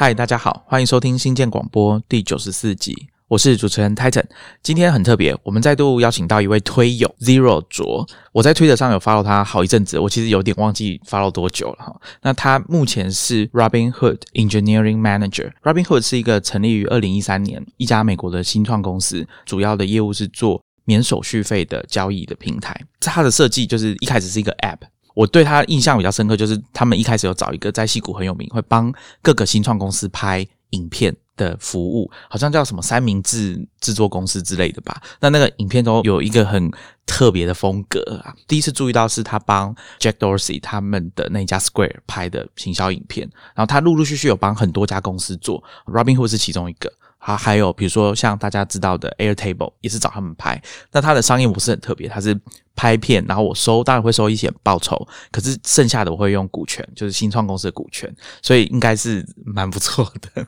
[0.00, 4.22] 嗨，大家好，欢迎收听新建广播第九十四集，我是主持人 Titan。
[4.62, 8.06] 今天很特别，我们再度邀请到一位推友 Zero 卓。
[8.30, 12.00] 我在推特上有 follow 他好一阵子，我其实有点忘记 follow 多久了哈。
[12.22, 15.50] 那他目前是 Robinhood Engineering Manager。
[15.64, 22.80] Robinhood 是一个成立于二零一三年一家美国的新创公司，主要的业务是做免手续费的交易的平台。
[23.00, 24.78] 它的设计就是一开始是一个 app。
[25.18, 35.02] 我对他印象比较深刻，就是他们一开始有找一个在戏谷很有名，会帮各个新创公司拍影片的服务，好像叫什么三明治制作公司之类的吧。
[35.18, 36.70] 那那个影片都有一个很
[37.04, 38.32] 特别的风格啊。
[38.46, 46.92] 第一次注意到是他帮 Jack Dorsey 他们的那家 Square 拍的行销影片，然后他陆陆续续有帮很多家公司做，Robinhood 是其中一个。
[47.28, 50.58] 啊，还有比如说像大家知道的 Airtable 也是找他们拍，
[50.90, 52.34] 那它的商业模式很特别，它是
[52.74, 60.46] 拍片，然后我收当然会收一些报酬，可是剩下的我会用股权，就是新创公司的股权，所以应该是蛮不错的。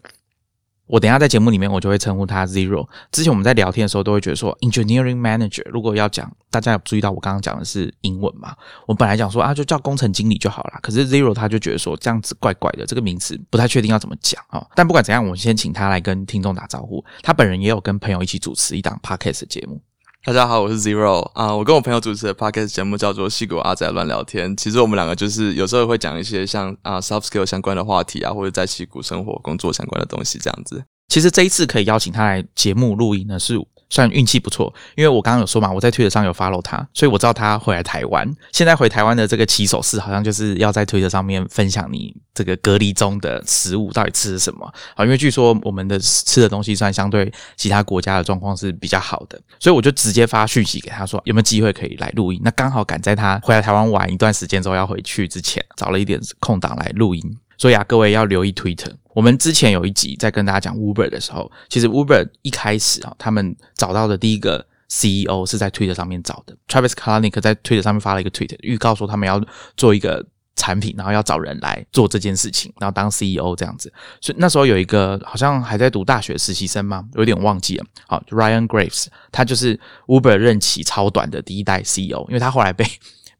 [0.90, 2.84] 我等下在节目里面，我就会称呼他 Zero。
[3.12, 5.62] 之前我们在聊天的时候，都会觉得说 Engineering Manager。
[5.70, 8.56] 如果要讲，大家有注意到我刚刚讲的是英文嘛？
[8.88, 10.80] 我本来讲说啊，就叫工程经理就好啦。
[10.82, 14.66] 可是 Zero 他就觉得说这样子怪怪的，这个名词不太确定要怎么讲啊。
[14.74, 17.04] 但不管怎样，我先请他来跟听众打招呼。
[17.22, 19.80] 他本人也有跟朋友一起主持一档 Podcast 节目。
[20.22, 24.52] 大家好，我是 Zero 啊，我跟我朋友主持的 podcast 节目叫做《戏骨阿仔乱聊天》。
[24.56, 30.84] 其实我们两个就是有时候会讲一些像啊 soft skill 相关的话题啊，或者在戏骨生活工作相关的东西这样子。
[31.08, 33.58] 其实这一次可以邀请他来节目录音呢，是。
[33.90, 38.26] 算运气不错，因为我刚刚有说嘛，我在推特上有 follow 他，所以我知道他回来台湾。
[38.52, 45.04] 现在回台湾的这个起手式，好像就是要在推特上面分享你这个隔离中的食物到底吃什么啊？
[45.04, 52.40] 因为据说我们的吃的东西算相对其他国家的状况是比较好的，所以我就直接发讯息给他说有没有机会可以来录音。
[52.44, 57.22] 那刚好赶在他回来台湾玩一段时间之后要回去之前，找了一点空档来录音。
[57.58, 58.90] 所以啊，各位要留意推特。
[59.14, 66.56] 我们之前有一集在跟大家讲 Uber 的时候，其实 Uber 一开始啊，他们找到的第一个 CEO 是在 Twitter 上面找的。
[66.68, 69.42] Travis Kalanick 在 Twitter 上面发了一个 Tweet，预告说他们要
[69.76, 70.24] 做一个
[70.56, 73.92] 产品，然后要找人来做这件事情，然后当 CEO 这样子。
[74.20, 77.04] 所以那时候有一个好像还在读大学实习生吗？
[77.14, 77.84] 有点忘记了。
[78.06, 82.84] 好，Ryan Graves，他就是 Uber 任期超短的第一代 CEO，因为他后来被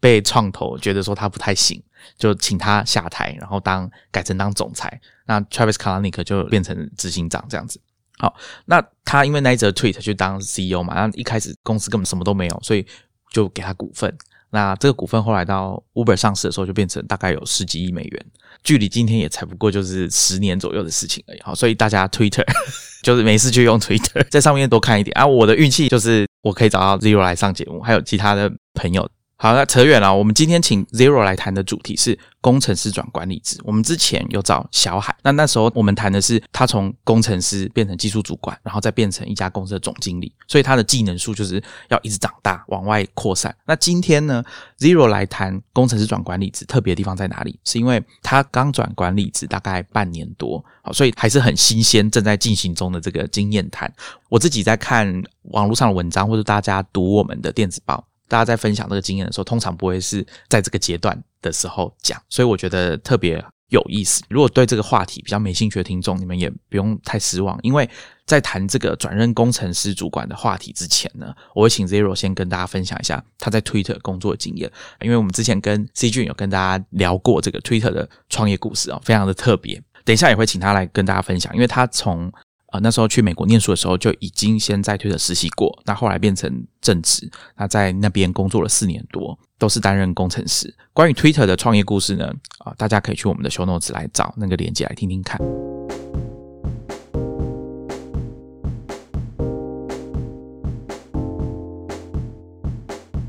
[0.00, 1.80] 被创投觉得说他不太行。
[2.16, 4.98] 就请他下台，然后当改成当总裁。
[5.26, 7.78] 那 Travis Kalanick 就变成执行长这样子。
[8.18, 8.34] 好，
[8.64, 12.86] 那他因为那一则 tweet 去当 CEO 嘛，然后一开始公司根本什么都没有，所以
[13.30, 14.16] 就给他股份。
[14.48, 18.26] 那这个股份后来到 Uber 上市的时候，就变成大概有十几亿美元，
[18.64, 21.40] 距离今天也才不过就是十年左右的事情而已。
[21.42, 22.44] 好，所以大家 Twitter
[23.04, 25.26] 就是没事就用 Twitter，在上面多看一点啊。
[25.26, 29.06] 我的运气就是我可以找到 Zero 来上节目，还有其他的朋友。
[29.42, 30.14] 好，那扯远了。
[30.14, 33.58] 我们今天请 Zero 来谈的主题是工程师转管理职。
[33.64, 41.58] 我们之前有找小海，那那时候我们谈的是他从工程师变成技术主管，然后再变成一家公司的总经理，所以他的技能数就是
[41.88, 43.56] 要一直长大，往外扩散。
[43.64, 44.44] 那今天呢
[44.78, 47.58] ，Zero 来谈工程师转管理职，特别的地方在哪里？
[47.64, 53.90] 是因为他刚转管理职大概半年多，好，所以还是很新鲜，正在进行中的这个经验谈。
[54.28, 55.10] 我自己在看
[55.44, 58.04] 网络上的文章，或者大家读我们的电子报。
[58.30, 64.22] 大家在分享这个经验的时候，通常不会是在这个阶段的时候讲，所以我觉得特别有意思。
[64.28, 67.90] 如果对这个话题比较没兴趣的听众，你们也不用太失望，因为
[68.26, 74.70] 在谈这个转任工程师主管的话题之前呢，我会请 Zero 先跟大家分享一下他在 Twitter 工作的经验，
[75.00, 79.82] 因为我们之前跟 C 俊有跟大家聊过这个 Twitter 的创业故事啊，非常的特别。
[80.04, 82.32] 等一下也会请他来跟大家分享，因为他从
[82.70, 85.76] 啊，那时候去美国念书的时候，就已经先在推特实习过。
[85.84, 90.72] 那后来变成正职，那在那边工作了四年多，都是担任工程师。
[90.92, 95.40] 关于 Twitter 的创业故事呢，啊，大家可以去我们的 Show Notes 来找那个链接来听听看。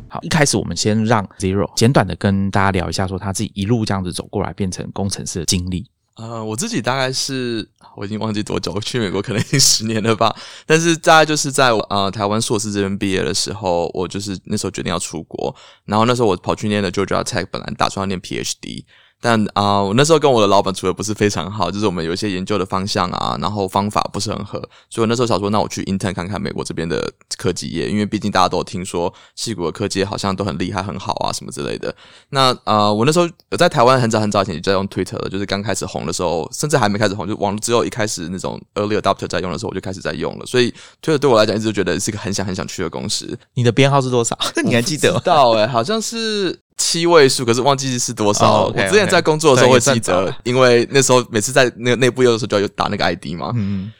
[0.07, 5.89] 好，一开始我们先让 Zero 简短的跟大家聊一下，说他自己一路这样子走过来变成工程师的经历。
[6.15, 10.35] 呃，我自己大概是我已经忘记多久去美国，可能已经十年了吧。
[10.65, 15.55] 但是大概就是在呃台湾硕士这边毕业的时候，我就是那时候决定要出国，
[15.85, 18.83] 然后那时候我跑去念的 Georgia Tech，本来打算要念 PhD。
[19.21, 24.59] 但啊，我那时候跟我的老板处的不是非常好，就是我们有一些研究的方向啊，然后方法不是很合，
[24.89, 27.07] 所以我那时候想说，那我去 intern 看看美国这边的
[27.37, 31.95] 科技业，因为毕竟大家都听说戏谷的科技好像都很厉害、很好啊，什么之类的。
[32.29, 40.45] 那啊，我那时候有在台湾很早很早以前就在用 Twitter 了，就是刚开始红的时候，甚至还没开始红，就网络只有一开始那种 early adopter 在用的时候，我就开始在用了。
[40.47, 43.37] 所以 Twitter 对我来讲，一直都觉得是一个很想很想去的公司。
[43.53, 44.35] 你的编号是多少？
[44.65, 45.17] 你还记得？
[45.23, 48.65] 到哎，好像是七位数，可是忘记是多少。
[48.65, 53.51] 我之前在工作的时候会记得，因为那时候每次在那个内部用的时候就要有打那个 ID 嘛。
[53.55, 53.91] 嗯，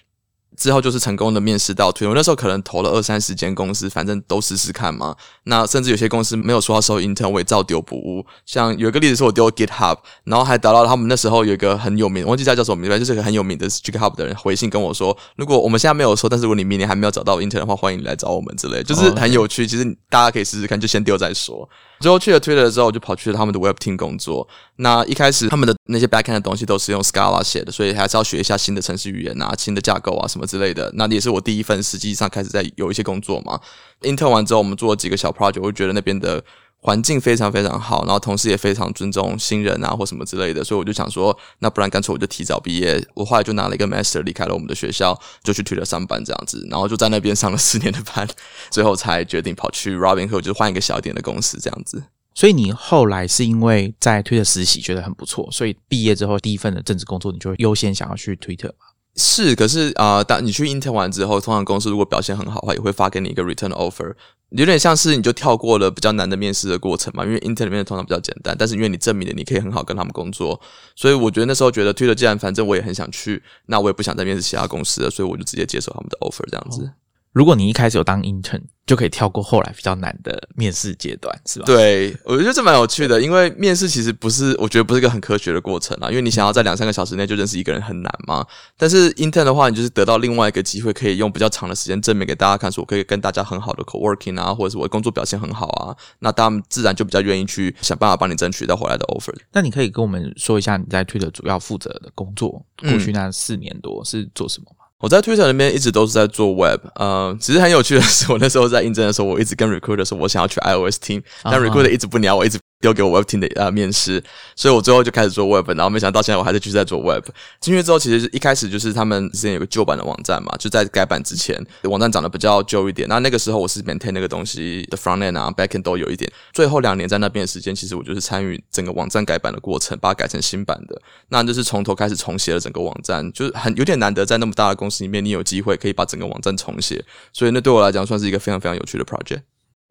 [0.62, 5.16] 之后就是成功的面试到推，我那时候可能投了二三十间公司，反正都试试看嘛。
[5.46, 8.24] 那甚至有些公司没有说要收 intern，我也照丢不误。
[8.46, 19.66] 像有一个例子是我丢 GitHub，然后还达到他们那时候有一个很有名，忘记叫叫什么名字，就是一个很有名的 GitHub 的人回信跟我说，如果我们现在没有收，但是如果你明年还没有找到 intern 的话，欢迎你来找我们之类，就是很有趣。
[19.66, 21.68] 其实大家可以试试看，就先丢再说。
[22.00, 24.48] 之后去了 Twitter 之后，我就跑去了他们的 Web Team 工作。
[24.78, 30.92] 那一开始他们的那些 Backend 的东西都是用 Scala 写的，所以还是要学一下新的程式语言啊、新的架构啊什么之类的。
[30.96, 33.58] 那也是我第一份实际上开始在有一些工作嘛。
[34.02, 36.44] Intern 完之后，我们做了几个小 project，我就觉得那边的
[36.80, 43.02] 环境非常非常好，然后同事也非常尊重新人啊或什么之类的，所以我就想说，那不然干脆我就提早毕业。
[43.14, 48.28] 我后来就拿了一个 Master 离开了我们的学校，就去 Twitter 上班这样子，然后就在那边上了四年的班，
[48.70, 52.04] 最后才决定跑去 Robinhood，就换一个小点的公司这样子。
[52.34, 58.86] 所以你后来是因为在推特实习觉得很不错，所以毕业之后第一份的正职工作，你就优先想要去推特嘛？
[59.22, 64.12] 是，可是啊、当你去 intern 完之后，通常公司如果表现很好的话，也会发给你一个 return offer，
[64.50, 67.24] 有点像是你就跳过了比较难的面试的过程嘛。
[67.24, 70.60] 因为 intern 里面通常比较简单，但是因为你证明了你可以很好跟他们工作，
[70.96, 76.92] 所以我觉得那时候觉得 Twitter，，既然反正我也很想去，那我也不想再面试其他公司了，所以我就直接接受他们的 offer 这样子。
[77.32, 88.46] 如果你一开始有当 intern，就可以跳过后来比较难的面试阶段，是吧？，对，我觉得这蛮有趣的，因为面试其实不是，我觉得不是一个很科学的过程啊，因为你想要在两三个小时内就认识一个人很难嘛。
[88.76, 99.34] 但是 intern 的话，你就是得到另外一个机会，可以用比较长的时间证明给大家看，说我可以跟大家很好的 co-working 啊，或者是我的工作表现很好啊，那他们自然就比较愿意去想办法帮你争取到回来的 offer。
[99.54, 104.81] 那你可以跟我们说一下你在推特主要负责的工作，嗯过去那四年多是做什么吗？
[105.02, 114.22] 我在 Twitter 那边一直都是在做 Web，呃，其实很有趣的是，我那时候在应征的时候，我一直跟 recruiter 说我想要去 iOS team，但啊 recruiter 一直不鸟我，一直丢给我 Web team 的呃面试，
[114.56, 117.26] 所以我最后就开始做 Web，然后没想到现在我还是继续在做 Web。
[117.60, 123.08] 进去之后，其实一开始就是他们之前有个旧版的网站嘛，就在改版之前，网站长得比较旧一点。
[123.08, 126.30] 那那个时候我是 maintain 那个东西的 front end 啊，back end 都有一点。
[126.52, 131.02] 最后两年在那边的时间，其实我就是参与整个网站改版的过程，把它改成新版的。
[131.30, 139.42] 那就是从头开始重写了整个网站，就是很有点难得，在那么大的公司里面，你有机会可以把整个网站重写，所以那对我来讲算是一个非常非常有趣的 project。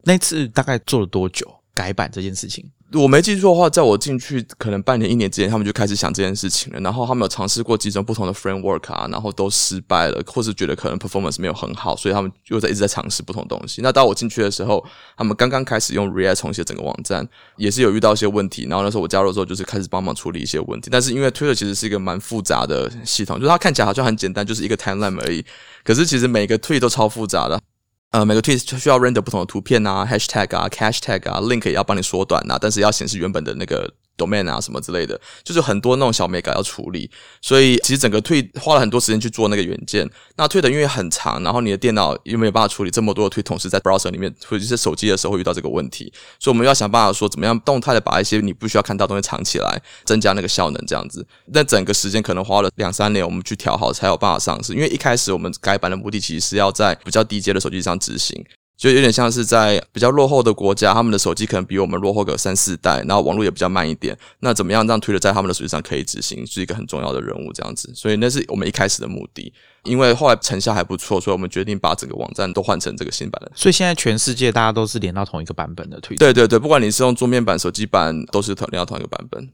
[0.03, 2.65] 那次大概做了多久改版这件事情？
[2.93, 6.79] 我没记错的话，在我进去可能半年一年之前，他们就开始想这件事情了。
[6.81, 13.81] 然后他们有尝试过几种不同的 framework 啊，然后都失败了，或是觉得可能 performance 没有很好，所以他们又在一直在尝试不同东西。
[13.81, 14.85] 那当我进去的时候，
[15.15, 17.25] 他们刚刚开始用 React 重写整个网站，
[17.55, 18.65] 也是有遇到一些问题。
[18.69, 20.89] 然后那时候我加入之后，就是开始帮忙处理一些问题。
[20.91, 25.45] 但是因为 Twitter 其实是一个蛮复杂的系统，就是它看起来好像很简单，就是一个 timeline 而已。
[25.85, 27.61] 可是其实每个 tweet 都超复杂的。
[28.11, 33.89] 呃，每个 tweet 需要 render 不同的图片啊，hashtag 啊 cashtag 啊，link 也要帮你缩短呐，但是要显示原本的那个
[34.21, 37.09] domain 啊什么之类的，就是很多那种小美感要处理。
[37.41, 40.09] 所以其实整个推花了很多时间去做那个元件。
[40.35, 51.25] 那 tweet 因为很长，然后你的电脑又没有办法处理这么多的推同时在 browser 里面或者是手机的时候会遇到这个问题，所以我们要想办法说怎么样动态的把一些你不需要看到的东西藏起来，增加那个效能这样子。
[51.47, 54.73] 那整个时间可能花了两三年，我们去调好才有办法上市。
[54.73, 58.43] 因为一开始我们改版的目的其实是要在比较低阶的手机上执行。
[58.81, 64.17] 就有点像是在比较落后的国家，他们的手机可能比我们落后个三四代，然后网络也比较慢一点。
[64.39, 67.93] 那怎么样让推特在他们的手机上可以执行，是一个很重要的任务，这样子。
[67.93, 69.53] 所以那是我们一开始的目的。
[69.83, 73.51] 因为后来成效还不错，所以我们决定把整个网站都换成这个新版的。
[73.53, 76.25] 所以现在全世界大家都是连到同一个版本的推特。
[76.25, 79.47] 对对对，不管你是用桌面版、手机版，都是同连到同一个版本。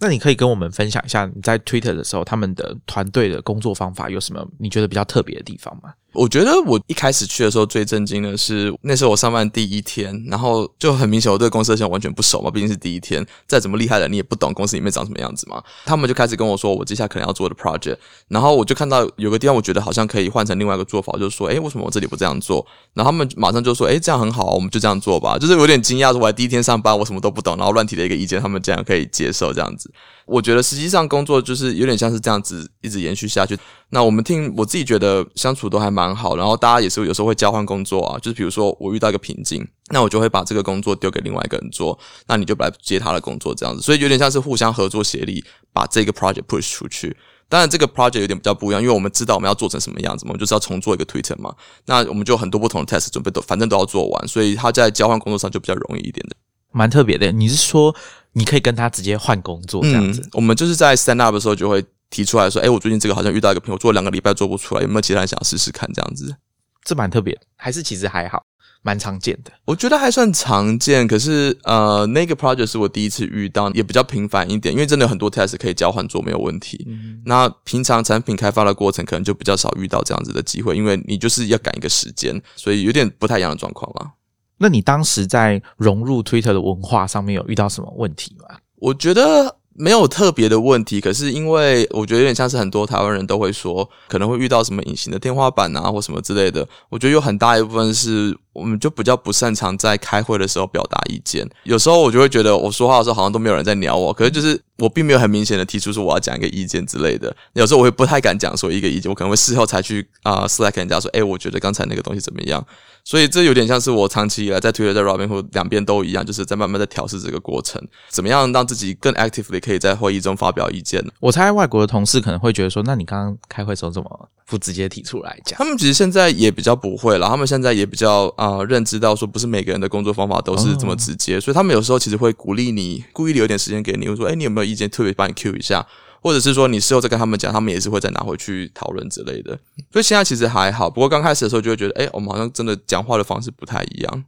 [0.00, 5.92] 那你可以跟我们分享一下你在 Twitter 的时候，他们的团队的工作方法有什么你觉得比较特别的地方吗？
[6.18, 15.62] 我觉得我一开始去的时候最震惊的是，那时候我上班第一天，然后就很明显我对公司的现在完全不熟嘛，毕竟是第一天，再怎么厉害的你也不懂公司里面长什么样子嘛。
[15.84, 17.96] 他们就开始跟我说我接下来可能要做的 project，
[18.26, 22.66] 然后我就看到有个地方我觉得好像可以换成另外一个做法，就是说，诶，为什么我这里不这样做？
[22.94, 25.38] 然后他们马上就说，诶，这样很好，我们就这样做吧。
[25.38, 29.88] 就是有点惊讶，说我还第一天上班，我什么都不懂，然后乱提了一个意见，他们这样可以接受这样子。
[30.28, 33.58] 我觉得实际上工作就是有点像是这样子一直延续下去。
[33.90, 47.16] 那我们听我自己觉得相处都还蛮好，然后大家也是有时候会交换工作啊，就是比如说我遇到一个瓶颈，那我就会把这个工作丢给另外一个人做，那你就来接他的工作这样子，所以有点像是互相合作协力，把这个 project push 出去。
[47.50, 51.54] 当然，这个 project 有点比较不一样，因为我们知道我们要做成什么样子嘛，我们就是要重做一个 Twitter 嘛。
[51.86, 56.36] 那我们就很多不同的 test 准备都，反正都要做完，所以他在交换工作上就比较容易一点的。
[56.70, 57.32] 蛮特别的。
[57.32, 57.96] 你是说
[58.32, 60.20] 你可以跟他直接换工作这样子？
[60.20, 66.36] 嗯，我们就是在 stand up 的时候就会提出来说，哎、我最近这个好像遇到一个朋友做了两个礼拜做不出来，有没有其他人想要试试看这样子？
[66.84, 68.44] 这蛮特别，还是其实还好。
[68.80, 69.50] 蛮常见的。
[69.64, 76.86] 我觉得还算常见，可是呃，那个 project 是我第一次遇到，也比较频繁一点，因为真的有很多 test 可以交换做，没有问题。
[77.24, 84.12] 那平常产品开发的过程可能就比较少遇到这样子的机会，因为你就是要赶一个时间，所以有点不太一样的状况啦。
[84.58, 88.56] 那你当时在融入 Twitter 的文化上面有遇到什么问题吗？
[88.76, 89.56] 我觉得。
[89.80, 96.68] 没有特别的问题，可是因为我觉得有点像是很多台湾人都会说，可能会遇到什么隐形的天花板啊，或什么之类的。
[96.88, 98.36] 我觉得有很大一部分是。
[98.58, 107.34] 我们就比较不擅长在开会的时候表达意见，有时候我就会觉得我说话的时候好像都没有人在鸟我，可是就是我并没有很明显的提出说我要讲一个意见之类的。
[107.54, 112.64] 有时候我会不太敢讲说一个意见，我可能会事后才去啊，Slack 人家说，哎，我觉得刚才那个东西怎么样？
[113.04, 121.02] 所以这有点像是我长期以来在 Twitter 在 Robinhood 两边都一样，就是在慢慢的调试这个过程，怎么样让自己更 actively 可以在会议中发表意见。
[121.20, 125.56] 我猜外国的同事可能会觉得说，那你刚刚开会时候怎么不直接提出来讲？
[125.58, 129.28] 他们其实现在也比较不会了，他们现在也比较啊认知到说。
[129.28, 134.88] 不是每个人的工作方法都是这么直接，所以他们有时候其实会鼓励你，故意留点时间给你，会说：“哎，你有没有意见？
[134.88, 135.86] 特别帮你 Q 一下，
[136.22, 139.58] 或者是说你事后再跟他们讲，他们也是会再拿回去讨论之类的。”
[139.92, 144.24] 所以现在其实还好，不过刚开始的时候就会觉得：“哎，我们好像真的讲话的方式不太一样。”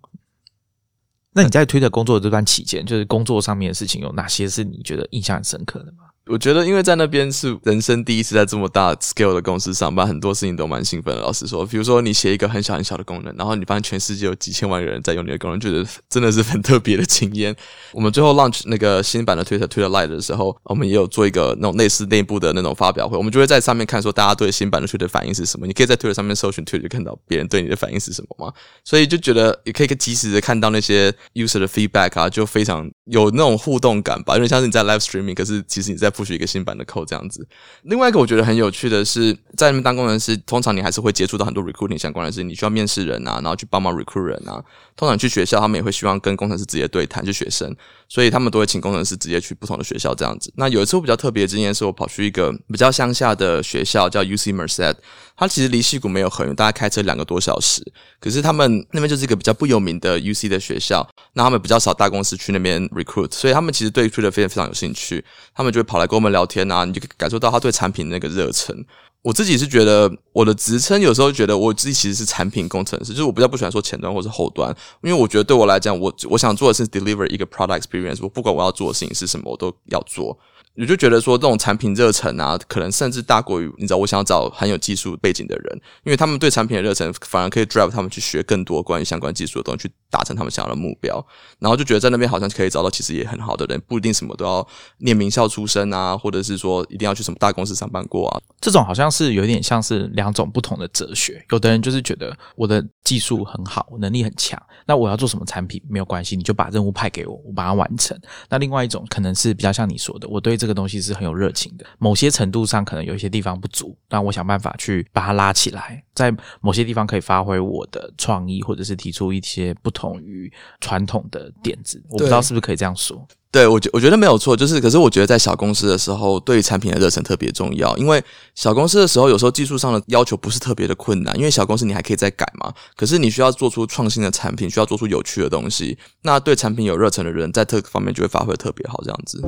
[1.33, 6.10] 那你在推的工作的这段期间，就是工作上面的事情有哪些是你觉得印象很深刻的吗？
[6.31, 11.21] 我觉得，因为在那边是人生第一次在这么大 scale 的公司上班，很多事情都蛮兴奋的。
[11.21, 17.55] 老实说，比如说你写一个很小很小的功能，然后你发现全世界有几千万个人在用你的功能，觉得真的是很特别的经验。
[17.93, 25.67] 我们最后 launch 那个新版的 Twitter Twitter Lite 的时候，我们也有做一个那种类似内部的那种发表会，我们就会在上面看说大家对新版的 Twitter 反应是什么。
[25.67, 28.55] 你可以在 Twitter 上面搜寻 Twitter，就看到别人对你的反应是什么嘛。
[28.85, 34.37] 所以就觉得也可以及时的看到那些 user 的 feedback 啊，就非常有那种互动感吧。
[34.37, 37.07] 因为像是你在 live streaming，可是其实你在或许一个新版的 code。
[37.07, 37.47] 这样子，
[37.85, 44.63] 另外一个我觉得很有趣的是，在那边当工程师，通常你还是会接触到很多 recruiting 相关的事情，你需要面试人啊，然后去帮忙 recruit 人啊。
[44.95, 47.75] 通常去学校，他们也会希望跟工程师直接对谈，就学生，
[48.11, 50.53] 所以他们都会请工程师直接去不同的学校这样子。
[50.57, 54.97] 那有一次我比较特别的经验是，我跑去一个比较乡下的学校，叫 UC Merced，
[55.37, 57.81] 它其实离溪谷没有很远，大概开车两个多小时。
[58.19, 65.25] 可是他们那边就是一个比较不有名的 UC 的学校，那他们比较少大公司去那边 recruit，所以他们其实对 recruit 非常非常有兴趣，
[65.55, 68.85] 他们就会跑来跟我们聊天啊，你就感受到他对产品那个热忱。
[69.23, 80.39] 我自己是觉得，我的职称有时候觉得我自己其实是产品工程师，就是我比较不喜欢说前端或是后端，因为我觉得对我来讲，我我想做的是 deliver 一个 product experience，我不管我要做的事情是什么，我都要做。
[80.77, 91.25] 我就觉得说，这种产品热忱啊，可能甚至大过于你知道，我想找很有技术背景的人，因为他们对产品的热忱，反而可以 drive 他们去学更多关于相关技术的东西，达成他们想要的目标。
[91.59, 94.67] 然后就觉得在那边好像可以找到其实也很好的人，不一定什么都要
[94.99, 98.41] 念名校出身啊，或者是说一定要去什么大公司上班过啊。
[98.61, 101.45] 这种好像是有点像是两种不同的哲学。
[101.51, 108.19] 有的人就是觉得我的技术很好，能力很强，那我要做什么产品没有关系，你就把任务派给我，我把它完成。
[108.49, 122.03] 那另外一种可能是比较像你说的，我对这个东西是很有热情的，某些程度上可能有一些地方不足，但我想办法去把它拉起来，在某些地方可以发挥我的创意，或者是提出一些不同于传统的点子。
[122.09, 123.27] 我不知道是不是可以这样说。
[123.53, 128.23] 对我觉我觉得没有错，就是可是我觉得在小公司的时候，对于产品的热忱特别重要，因为
[128.55, 132.73] 小公司的时候有时候技术上的要求不是特别的困难，因为小公司你还可以再改嘛。
[132.95, 139.43] 可是你需要做出创新的产品，需要做出有趣的东西，那对产品有热忱的人在这方面就会发挥特别好，这样子。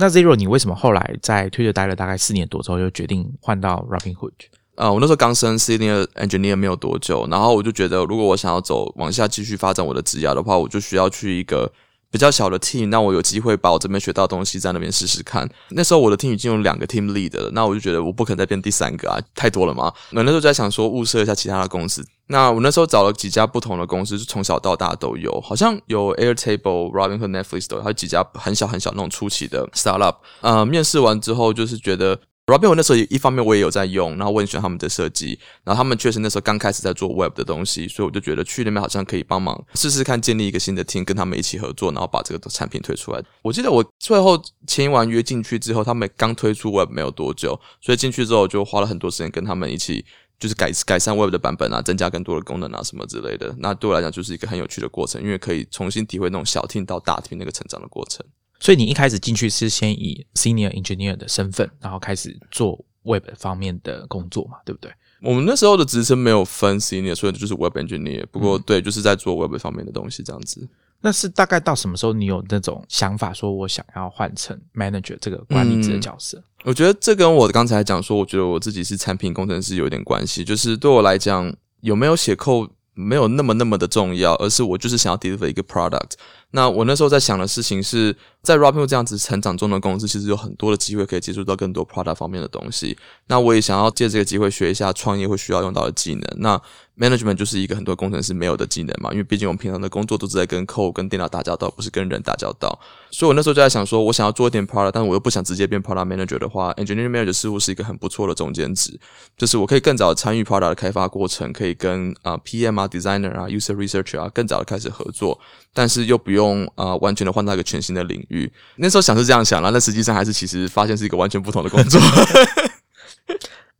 [0.00, 4.32] 那 Zero，你为什么后来在 Twitter 待了大概四年多之后，又决定换到 Rocking Hood
[4.76, 11.70] 呃，我那时候刚升 Senior Engineer 没有多久，然后我就觉得，如果我想要走往下继续发展我的职业的话，我就需要去一个
[12.10, 15.48] 比较小的 team，那我有机会把我这边学到东西在那边试试看。
[15.70, 19.92] 那时候我的 team 已经有两个 team lead 了，那我就觉得我不可能再变第三个啊，太多了嘛。
[20.10, 22.04] 那那时候在想说物色一下其他的公司。
[22.26, 30.16] 那我那时候找了几家不同的公司，就从小到大都有，好像有 Airtable、Robinhood、Netflix 都有，还有几家很小很小那种初期的 startup。
[30.40, 32.18] 呃，面试完之后就是觉得。
[32.50, 43.22] Robin，我那时候一方面我也有在用，然后我很喜欢他们的设计，然后他们确实那时候刚开始在做 Web 的东西，所以我就觉得去那边好像可以帮忙试试看，建立一个新的 team，跟他们一起合作，然后把这个产品推出来。
[43.42, 50.04] 我记得我最后签完约进去之后，他们刚推出 Web 没有多久，所以进去之后就花了很多时间跟他们一起，
[50.40, 53.54] 就是改改善 Web 的版本啊，增加更多的功能啊什么之类的。
[53.58, 58.26] 那对我来讲就是一个很有趣的过程，因为可以重新体会那种小听到大听那个成长的过程。
[58.60, 62.84] 所以你一开始进去是先以 Senior Engineer 的身份，然后开始做。
[63.02, 64.92] Web 方面的工作嘛，对不对？
[65.22, 68.26] 我们那时候的职称没有分 Senior，所以就是 Web Engineer。
[68.30, 70.68] 不过，对，就是在做 Web 方面的东西这样子。
[71.00, 76.44] 那是大概到什么时候你有那种想法，说我想要换成 manager 这个管理者的角色？
[76.62, 80.44] 我觉得这跟我刚才讲说，我觉得我自己是产品工程师有点关系。
[80.44, 81.50] 就是对我来讲，
[81.80, 82.68] 有没有写扣
[83.00, 86.12] 没有那么那么的重要，而是我就是想要 deliver 一个 product。
[86.52, 92.96] 那我那时候在想的事情是在 Robin 这样子成长中的公司，其实有很多的机会可以接触到更多 product 方面的东西。
[93.28, 96.22] 那我也想要借这个机会学一下创业会需要用到的技能。
[96.38, 96.60] 那
[97.00, 102.78] management 就是一个很多工程师没有的技能嘛，因为毕竟我们平常的工作都是在跟 code、跟电脑打交道，不是跟人打交道。
[103.10, 109.00] 所以我那时候就在想说，我想要做一点 product，但我又不想直接变 product manager 的话，engineering manager 似乎是一个很不错的中间值，
[109.38, 115.40] 就是我可以更早参与 product 的开发过程，可以跟啊 PM 啊 designer 啊 user researcher 啊更早的开始合作，
[115.72, 118.52] 但是又不用啊完全的换到一个全新的领域。
[118.76, 121.98] 那时候想是这样想了，但实际上还是其实发现是一个完全不同的工作。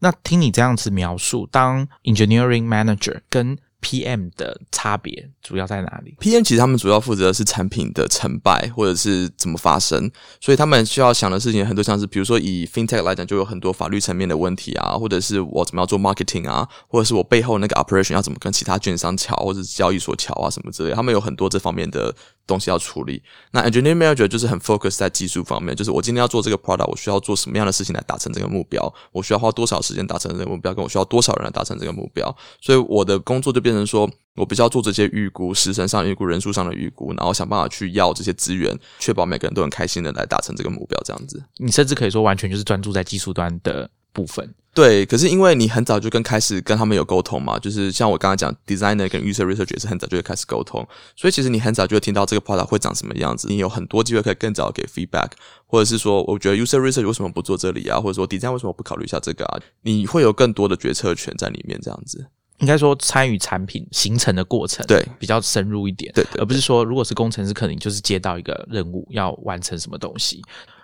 [0.00, 22.14] 那听你这样子描述，当 engineering manager 跟 PM 的差别主要在哪里？PM 其实他们主要负责的是产品的成败或者是怎么发生，所以他们需要想的事情很多，像是比如说以 FinTech 来讲，就有很多法律层面的问题啊，或者是我怎么样做 marketing 啊，或者是我背后那个 operation 要怎么跟其他券商桥或者是交易所桥啊什么之类，他们有很多这方面的。
[22.50, 28.92] 东西要处理，那 engineer manager 就是很 focus 在技术方面，就是我今天要做这个 product，我需要做什么样的事情来达成这个目标？
[29.12, 30.74] 我需要花多少时间达成这个目标？
[30.74, 32.36] 跟我需要多少人来达成这个目标？
[32.60, 41.00] 所以我的工作就变成说，我必须要做这些预估，时程上预估，人数上的预估，然后想办法去要这些资源，确保每个人都很开心的来达成这个目标。
[41.04, 44.54] 这样子，你甚至可以说完全就是专注在技术端的部分。
[44.72, 50.86] 对，可是因为你很早就跟开始跟他们有沟通嘛，就是像我刚刚讲，designer 跟 user research 也是很早就会开始沟通，
[51.16, 55.30] 所以其实你很早就会听到这个 product 会长什么样子，你有很多机会可以更早给 feedback，
[55.66, 62.24] 或者是说，我觉得 user research 为什么不做这里啊，或者说 design 为什么不考虑一下这个啊，你会有更多的决策权在里面，这样子。
[62.58, 70.40] 应该说参与产品形成的过程，对，比较深入一点，对，而不是说如果是工程师，可能就是接到一个任务要完成什么东西。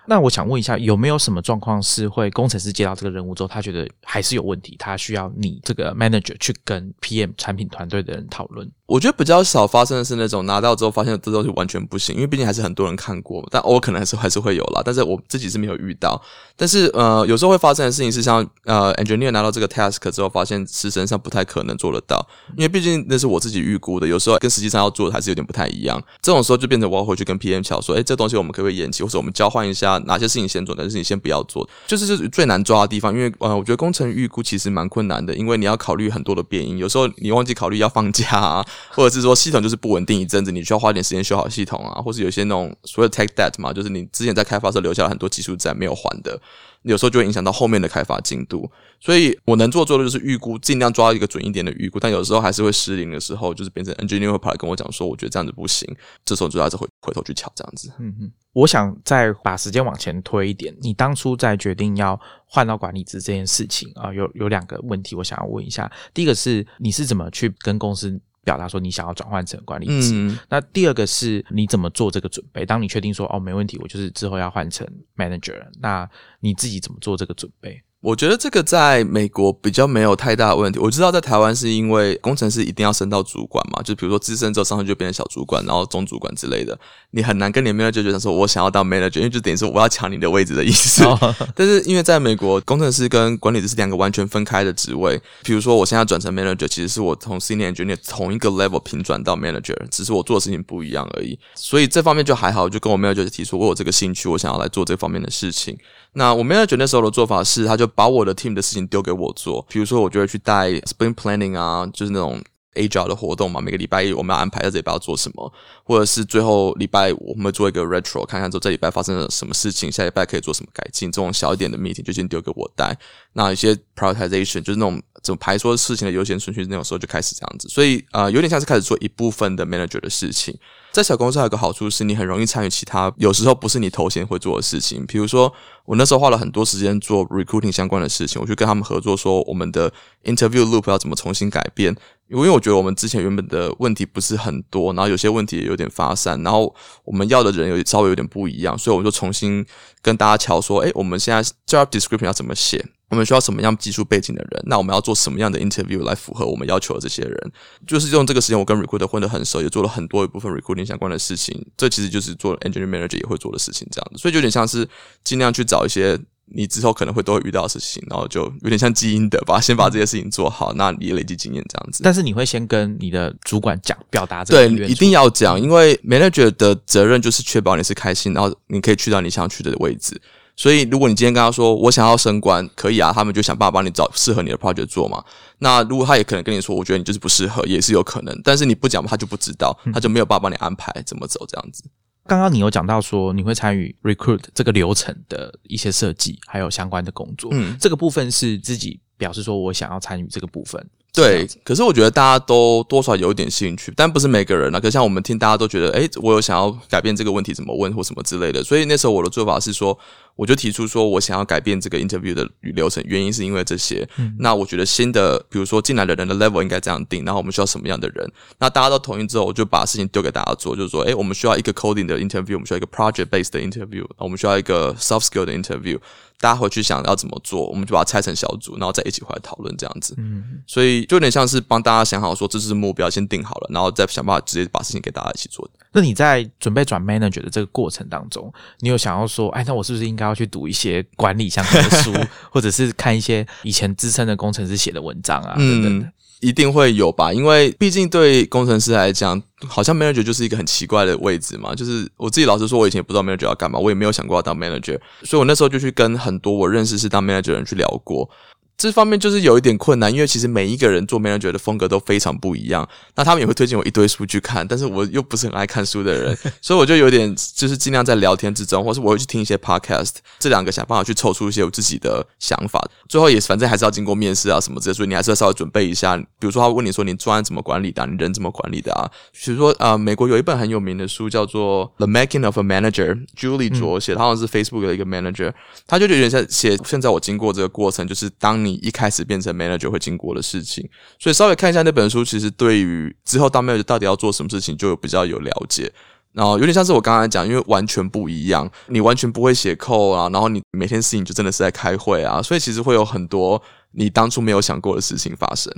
[0.09, 8.71] 那我想问一下，有没有什么状况是会工程师接到这个任务之后，他觉得还是有问题，他需要你这个 manager 去跟 PM 产品团队的人讨论？
[8.87, 14.81] 我觉得比较少发生的是那种拿到之后发现这东西完全不行，因为毕竟还是很多人看过，但偶尔可能还是还是会有啦。
[14.83, 16.19] 但是我自己是没有遇到。
[16.55, 26.01] 但是呃，有时候会发生的事情是像呃，engineer 拿到这个 task 之后，发现时程上不太可能做得到，因为毕竟那是我自己预估的，有时候跟实际上要做的还是有点不太一样。
[26.21, 33.13] 这种时候就变成我要回去跟 PM 巧说，哎，这东西我们可不可以延期，或者我们交换一下哪些事情先做，哪些事情先不要做，就是就是最难抓的地方。
[33.13, 39.57] 因为呃，我觉得工程预估其实蛮困难的，因为你要考虑很多的变因，有时候你忘记考虑要放假啊，或者是说系统。
[39.57, 46.39] 就是不稳定一阵子，你需要花点时间修好系统啊，或是有些那种所谓 take debt 嘛，就是你之前在开发时候留下了很多技术债没有还的，
[46.83, 48.69] 有时候就会影响到后面的开发进度。
[48.99, 55.91] 所以我能做做的就是预估，尽量抓一个准一点的预估，但有时候还是会失灵的时候，就是变成 engineer 会跑来跟我讲说，我觉得这样子不行，
[56.23, 57.91] 这时候就要再回回头去瞧这样子。
[57.97, 68.21] 嗯嗯，我想再把时间往前推一点，你当初在决定要换到管理职这件事情啊，有有两个问题我想要问一下，第一个是你是怎么去跟公司？
[68.47, 72.65] 表达说你想要转换成管理职，那第二个是你怎么做这个准备？
[72.65, 77.83] 当你确定说哦没问题，我就是之后要换成 manager，那你自己怎么做这个准备？
[78.07, 80.79] 我觉得这个在美国比较没有太大的问题。
[80.79, 86.79] 我知道在台湾是因为工程师一定要升到主管嘛，就比如说资深之后上去就变成小主管，然后中主管之类的，
[87.11, 91.03] 你很难跟你 manager 讲说，我想要当 manager，因为就等于说我要抢你的位置的意思。
[91.53, 95.21] 但是因为在美国，工程师跟管理只是两个完全分开的职位。
[95.43, 101.37] 比如说我现在转成 manager，其实是我从 senior engineer 同一个 level 平转到 manager，只是我做的事情不一样而已。
[101.55, 105.77] 所以这方面就还好，就跟我 manager 提出我有这个兴趣，我想要来做这方面的事情。
[106.17, 112.41] 那我 manager 那时候的做法是，他就把我的 team 的事情丢给我做，比如说我就会去带 spring planning 啊，就是那种
[112.73, 115.53] agile 的活动嘛，每个礼拜一我们要安排在这礼拜要做什么，
[115.83, 122.97] 或者是最后礼拜五我们做一个 retro，看看说这礼拜发生了什么事情，下礼拜可以做什么改进，这种小一点的 meeting 就先丢给我带。
[123.33, 130.57] 那一些 prioritization 就是那种怎么排说事情的优先顺序，那种时候就开始这样子，所以呃，有点像是开始做一部分的 manager 的事情。
[130.93, 135.05] 在小公司还有个好处是，你很容易参与其他有时候不是你头衔会做的事情。
[135.05, 135.53] 比如说，
[135.85, 139.91] 我那时候花了很多时间做 recruiting 相关的事情，我去跟他们合作，说我们的
[140.23, 141.95] interview loop 要怎么重新改变。
[142.29, 149.65] 因为我觉得我们之前原本的问题不是很多，然后有些问题也有点发散，然后我们要的人有稍微有点不一样，所以我就重新
[150.01, 152.83] 跟大家瞧说，哎，我们现在 job description 要怎么写？
[153.09, 154.63] 我们需要什么样技术背景的人？
[154.65, 157.51] 那我们要做什么样的 interview 来符合我们要求的这些人？
[157.85, 161.65] 就是用这个时间，我跟 recruiter 混得很熟，也做了很多一部分 recruiting 相关的事情。
[161.77, 164.17] 这其实就是做 engineering manager 也会做的事情，这样子。
[164.17, 164.87] 所以就有点像是
[165.23, 172.01] 尽量去找一些你之后可能会都会遇到的事情，然后就有点像基因的，把先把这些事情做好，那你累积经验这样子。
[172.03, 180.19] 但是你会先跟你的主管讲，表达这对个对，一定要讲，因为 manager 的责任就是确保你是开心，然后你可以去到你想去的位置。
[180.57, 185.23] 所以，如果你今天跟他说我想要升官，可以啊，他们就想办法帮你找适合你的 project 做嘛。
[185.59, 188.41] 那如果他也可能跟你说，我觉得你就是不适合，也是有可能。
[188.43, 191.83] 但是你不讲，他就不知道，他就没有办法帮你安排怎么走这样子。
[192.25, 197.51] 刚刚你有讲到说你会参与 recruit 这个流程的一些设计，还有相关的工作。
[197.53, 200.83] 嗯这个部分是自己表示说我想要参与这个部分。
[201.13, 204.79] 对，可是我觉得大家都多少有一点兴趣，但不是每个人啊。
[204.79, 208.63] 可是像我们听，大家都觉得，诶，我有想要改变这个问题怎么问或什么之类的。
[208.63, 209.97] 所以那时候我的做法是说，
[210.37, 214.07] 我就提出说我想要改变这个 interview 的流程，原因是因为这些。
[214.39, 218.31] 那我觉得新的，比如说进来的人的 level 应该这样定，然后我们需要什么样的人？
[218.59, 225.99] 那大家都同意之后，我就把事情丢给大家做，就是说，诶，我们需要一个 coding 的 interview，我们需要一个 project based 的 interview，我们需要一个 soft skill 的 interview。
[226.39, 230.13] 大家回去想要怎么做，我们就把它拆成小组，然后再一起回来讨论这样子。
[230.19, 235.67] 嗯，所以就有点像是帮大家想好说这是目标，先定好了，然后再想办法直接把事情给大家一起做。
[235.93, 242.13] 那你在准备转 manager 的这个过程当中，你有想要说，哎，那我是不是应该要去读一些管理相关的书，
[242.51, 246.05] 或者是看一些以前资深的工程师写的文章啊，等等的？
[246.05, 251.73] 嗯，一定会有吧，因为毕竟对工程师来讲，好像 manager 就是一个很奇怪的位置嘛。
[251.73, 258.29] 就是我自己老实说，我以前也不知道 manager 要干嘛，我也没有想过要当 manager，所以我那时候就去跟很多我认识是当 manager 的人去聊过。
[258.77, 262.87] 这方面就是有一点困难，因为其实每一个人做 manager 的风格都非常不一样。
[263.15, 272.79] 那他们也会推荐我一堆书去看，但是我又不是很爱看书的人， 所以我就有点就是尽量在聊天之中，或是我会去听一些 podcast，这两个想办法去凑出一些我自己的想法。
[273.09, 276.15] 最后也反正还是要经过面试啊什么之类，所以你还是要稍微准备一下。
[276.15, 279.09] 比如说他会问你说你专案怎么管理的啊、你人怎么管理的啊？
[279.43, 285.51] 比如说啊、美国有一本很有名的书叫做《The Making of a Manager》，Julie 卓写的，他好像是 Facebook 的一个 manager，
[285.87, 290.87] 他就有点像写现在我经过这个过程，就是当你一开始变成 manager 会经过的事情。
[291.17, 295.91] 所以稍微看一下那本书，其实对于之后当 manager 到底要做什么事情，就有比较有了解。
[296.33, 303.59] 然后有点像是我刚才讲，因为完全不一样，你完全不会写扣啊，然后你每天事情就真的是在开会啊，所以其实会有很多
[303.93, 305.73] 你当初没有想过的事情发生。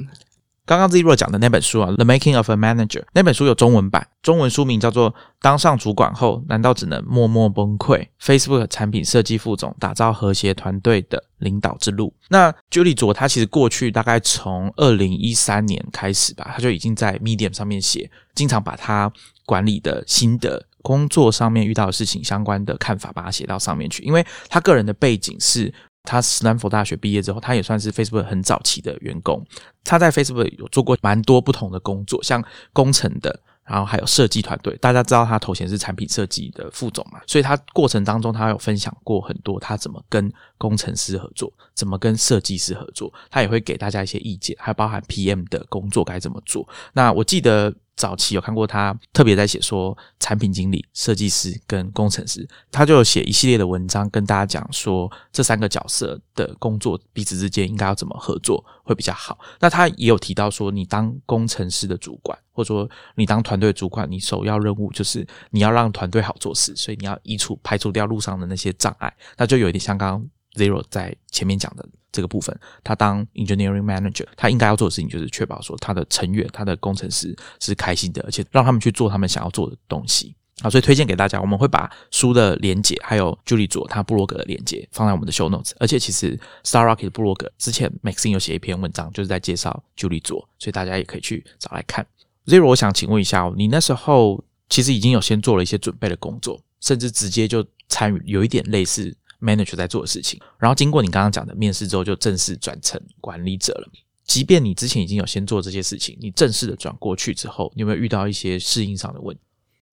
[0.69, 12.13] 刚刚 Zero 讲的那本书啊，《The Making of a Manager》那本书有中文版，中文书名叫做《当上主管后，难道只能默默崩溃？Facebook 产品设计副总打造和谐团队的领导之路》。
[12.29, 19.11] 那 Julie 卓他其实过去大概从二零一三年开始吧，他就已经在 Medium 上面写，经常把他
[19.47, 20.67] 管理的心得。
[20.81, 24.01] 工作上面遇到的事情相关的看法，把它写到上面去。
[24.03, 29.45] 因为他个人的背景是，他斯坦福大学毕业之后，他也算是 Facebook 很早期的员工。
[29.83, 34.75] 他在 Facebook 有做过蛮多不同的工作，像工程的，然后还有设计团队。
[34.77, 46.67] 大家知道他头衔是产品设计的副总嘛，所以他过程当中他有分享过很多他怎么跟工程师合作，怎么跟设计师合作，他也会给大家一些意见，还包含 PM 的工作该怎么做。
[46.93, 47.73] 那我记得。
[47.99, 59.37] 早期有看过他特别在写说产品经理、设计师跟工程师，他就有写一系列的文章跟大家讲说这三个角色的工作彼此之间应该要怎么合作会比较好。
[59.59, 70.25] 那他也有提到说，你当工程师的主管，或者说你当团队主管，你首要任务就是你要让团队好做事，所以你要移除排除掉路上的那些障碍，那就有点像刚刚
[70.63, 71.87] Zero 在前面讲的。
[72.11, 80.69] 这个部分，他当 engineering manager，他应该要做的事情就是确保说他的成员、他的工程师是开心的，而且让他们去做他们想要做的东西啊。
[80.71, 85.73] 所以推荐给大家，我们会把书的连接还有 Julie 佐他部落格的连接放在我们的 show notes。
[85.79, 92.03] 而且其实 Star Rocket 的部落格之前 Maxine 有写一篇文章，就是在介绍 Julie 佐，所以大家也可以去找来看。
[92.47, 99.15] Zero，我想请问一下哦，你那时候其实已经有先做了一些准备的工作，甚至直接就参与，有一点类似。
[99.41, 103.89] Manager 在做的事情，然后经过你刚刚讲的面试之后，就正式转成管理者了。
[104.25, 109.41] 即便你之前已经有先做这些事情，你正式的转过去之后，你有没有遇到一些适应上的问题？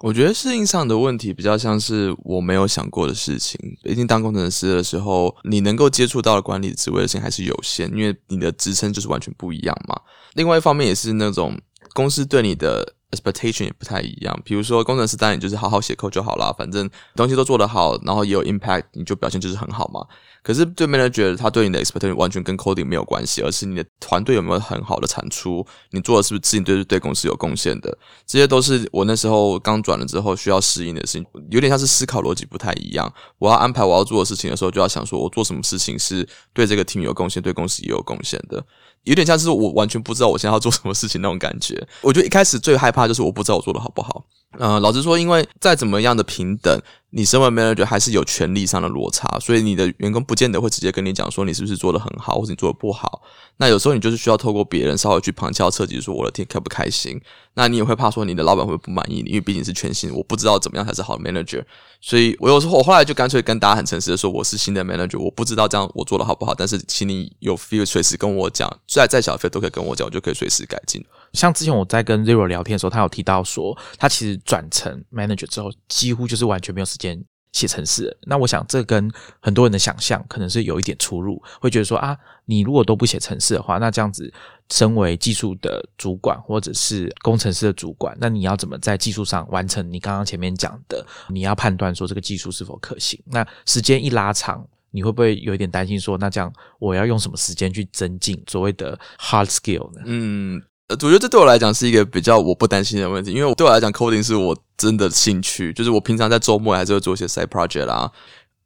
[0.00, 3.58] 我觉得适应上的问题比较像是我没有想过的事情。
[3.82, 9.98] 毕竟当工程师的时候，你能够接触到的管理职位的事情还是有限，因为你的职称就是完全不一样嘛。
[10.34, 11.58] 另外一方面也是那种
[11.94, 14.40] 公司对你的 expectation 也不太一样。
[14.44, 20.04] 比如说工程师当然就是好好写 code 就好啦，反正东西都做得好，然后也有 impact，你就表现就是很好嘛。
[20.42, 33.12] 可是对 manager 他对你的 expectation 完全跟 coding 没有关系，而是你的团队有没有很好的产出，你做的是不是自己对对公司有贡献的，这些都是我那时候刚转了之后需要适应的事情，有点像是思考逻辑不太一样。
[33.38, 38.64] 我要安排我要做的事情的时候，就要想说我做什么事情是对这个 team 有贡献，对公司也有贡献的。
[39.02, 41.80] 有点像是我完全不知道我现在要做什么事情那种感觉。
[42.02, 44.24] 我觉得一开始最害怕怕就是我不知道我做的好不好，
[44.58, 53.22] 呃，老实说，因为再怎么样的平等，你身为 manager 还是有权利上的落差，所以你的员工不见得会直接跟你讲说你是不是做的很好，或者你做的不好。
[53.58, 57.20] 那有时候你就是需要透过别人稍微去旁敲侧击，说我的天开不开心。
[57.54, 61.64] 那你也会怕说你的老板会不满意你，因为毕竟是全新，我不知道怎么样才是好 manager。
[62.02, 71.02] 所以我有时候我后来就干脆跟大家很诚实的说，我是新的 manager，我不知道这样我做的好不好，但是请你有 feel 随时跟我讲，再再小费都可以跟我讲，我就可以随时改进。
[71.32, 78.16] 像之前我在跟 Zero 聊天的时候，他有提到说，他其实转成 manager 之后，几乎就是完全没有时间写程式。
[78.22, 84.32] 那我想这跟很多人的想象可能是有一点出入，会觉得说啊，你如果都不写程式的话，那这样子，
[84.70, 91.04] 身为技术的主管或者是工程师的主管，那你要怎么在技术上完成你刚刚前面讲的？
[91.28, 93.20] 你要判断说这个技术是否可行？
[93.26, 100.02] 那时间一拉长，你会不会有一点担心说，那这样我要用什么时间去增进所谓的 hard skill 呢？
[100.04, 100.62] 嗯。
[100.88, 108.10] 呃，我觉得这对我来讲是一个比较我不担心的问题，因为对我来讲，coding 是我真的兴趣，就是我平常在周末还是会做一些 side project 啦。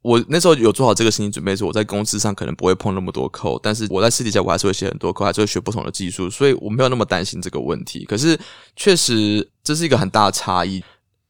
[0.03, 8.05] 我那时候有做好这个心理准备，是我在公司上可能不会碰那么多扣但是我在私底下我还是会写很多扣还是会学不同的技术，所以我没有那么担心这个问题。
[8.05, 8.39] 可是
[8.75, 10.83] 确实这是一个很大的差异。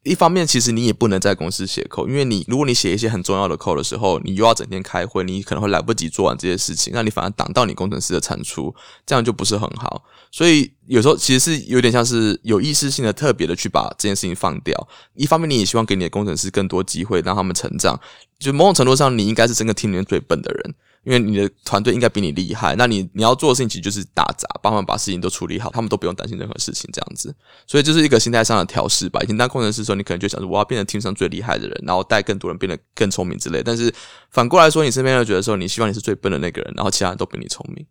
[0.03, 8.73] 一方面，其实你也不能在公司写 code，因为你如果你写一些很重要的 code 的时候，你又要整天开会，你可能会来不及做完这些事情，那你反而挡到你工程师的产出，
[9.05, 10.03] 这样就不是很好。
[10.31, 14.87] 所以有时候其实是有点像是有意识性的、特别的去把这件事情放掉。
[15.13, 17.99] 一方面，你也希望给你的工程师更多机会，让他们成长。
[18.39, 20.75] 就某种程度上，你应该是整个 team 里面最笨的人。
[21.03, 27.35] 因为你的团队应该比你厉害，那你你要做的事情其实就是打杂，帮忙把事情都处理好，他们都不用担心任何事情，这样子。
[27.65, 29.19] 所以就是一个心态上的调试吧。
[29.23, 33.63] 以前当工程师的时候，你可能就想说我要变成 team 上最厉害的人，然后带更多人变得更聪明之类。
[33.63, 33.91] 但是
[34.29, 37.85] 反过来说，你身边人觉得说，你希望你是最笨的那个人，然后其他人都比你聪明。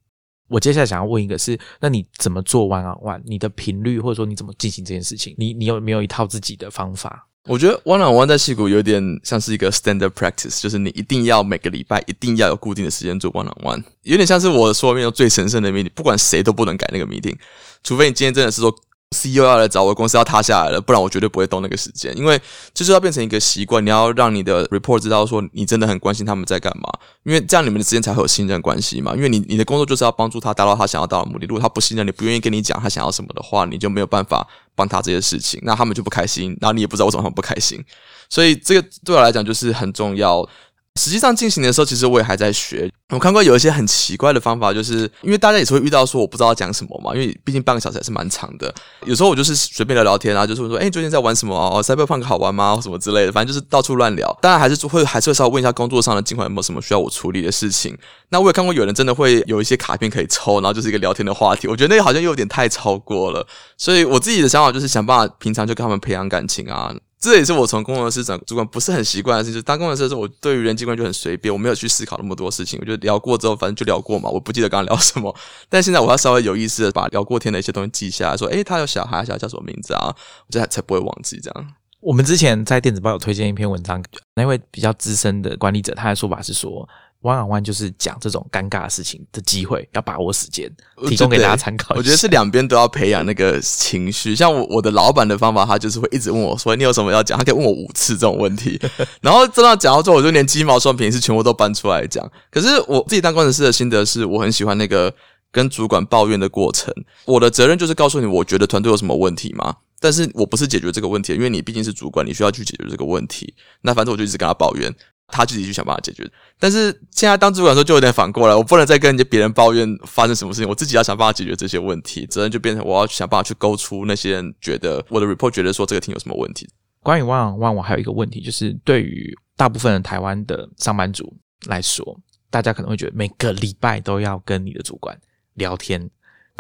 [0.49, 3.23] 我接下来想要问一个，是那你怎么做 one on one？
[3.25, 5.35] 你的频率或者说你怎么进行这件事情？
[5.39, 7.27] 你你有没有一套自己的方法？
[7.47, 17.37] 我觉得 one on one 在戏谷有点像是一个 standard practice，就是你一定要每个礼拜一定要有固定的时间做 one on one，有点像是我说面最神圣的 meeting，不管谁都不能改那个 meeting，
[17.83, 18.75] 除非你今天真的是说。
[19.13, 22.41] CEO 要来找我，公司要塌下来了，不然我绝对不会动那个时间，因为
[22.73, 23.85] 就是要变成一个习惯。
[23.85, 26.89] 你要让你的 report 知道说你真的很关心他们在干嘛，
[27.25, 29.13] 因为这样你们之间才会有信任关系嘛。
[29.17, 31.47] 因为你你的工作就是要帮助他达到他想要到的目的。
[31.47, 34.47] 如果他不信任你，不愿意跟你讲他想要什么的话，你就没有办法
[34.77, 37.85] 帮他这些事情，那他们就不开心，然后你也不知道为什么他们不开心。
[38.29, 40.49] 所以这个对我来讲就是很重要。
[40.99, 42.91] 实际上进行的时候，其实我也还在学。
[43.11, 48.73] 我看过有一些很奇怪的方法，就是因为大家也是会遇到说我不知道讲什么嘛，因为毕竟半个小时还是蛮长的。
[49.05, 52.79] 有时候我就是随便聊聊天啊，就是说，哎，最近在玩什么哦？Cyberpunk 好玩吗？
[52.83, 54.37] 什么之类的，反正就是到处乱聊。
[54.43, 57.97] 当然还是会还是会稍微问一下工作上的近况有没有什么需要我处理的事情。
[58.29, 61.67] 那我也看过有人真的会有一些卡片可以抽，然后就是一个聊天的话题。
[61.67, 63.45] 我觉得那个好像又有点太超过了。
[63.77, 66.95] 所以我自己的想法就是想办法平常就跟他们培养感情啊。
[67.21, 72.79] 这也是我从工程师转主管不是很习惯的事，就是当工程师的时候，我对于人际关系就很随便，我没有去思考那么多事情。
[72.81, 75.35] 我就聊过之后，反正就聊过嘛，我不记得刚刚聊什么。
[75.69, 80.07] 但现在我要稍微有意识的把聊过天的一些东西记下来，说，诶，他有小孩，小孩叫什么名字啊？
[80.07, 81.75] 我这才才不会忘记这样。
[82.01, 84.03] 我们之前在电子报有推荐一篇文章，
[84.35, 86.89] 那位比较资深的管理者，他的说法是说。
[87.23, 90.71] 弯啊弯就是讲这种尴尬的事情的机会，要把握时间，
[91.07, 91.95] 提供给大家参考。
[91.95, 94.35] 我觉得是两边都要培养那个情绪。
[94.35, 98.81] 像我我的老板的方法，他就是会一直问我说：“你有什么要讲？”他可以问我五次这种问题。
[99.21, 102.27] 然后真的讲到最后，我就连鸡毛蒜皮是全部都搬出来讲。
[102.51, 105.13] 可是我自己当工程师的心得是，我很喜欢那个
[105.53, 106.95] 跟主管抱怨的过程。
[107.27, 109.77] 我的责任就是告诉你，我觉得团队有什么问题吗？
[110.03, 113.53] 但是我不是解决这个问题，因为你毕竟是主管，你需要去解决这个问题。
[113.83, 114.91] 那反正我就一直跟他抱怨。
[115.31, 126.69] 他自己去想办法解决，但是现在当主管的时候就有点反过来，我不能再跟人家别人抱怨发生什么事情，我自己要想办法解决这些问题，责任就变成我要想办法去勾出那些人觉得我的 report 觉得说这个厅有什么问题。
[127.03, 131.35] 关于万万，我还有一个问题，就是对于大部分的台湾的上班族
[131.67, 132.05] 来说，
[132.51, 135.19] 大家可能会觉得每个礼拜都要跟你的主管
[135.55, 136.11] 聊天。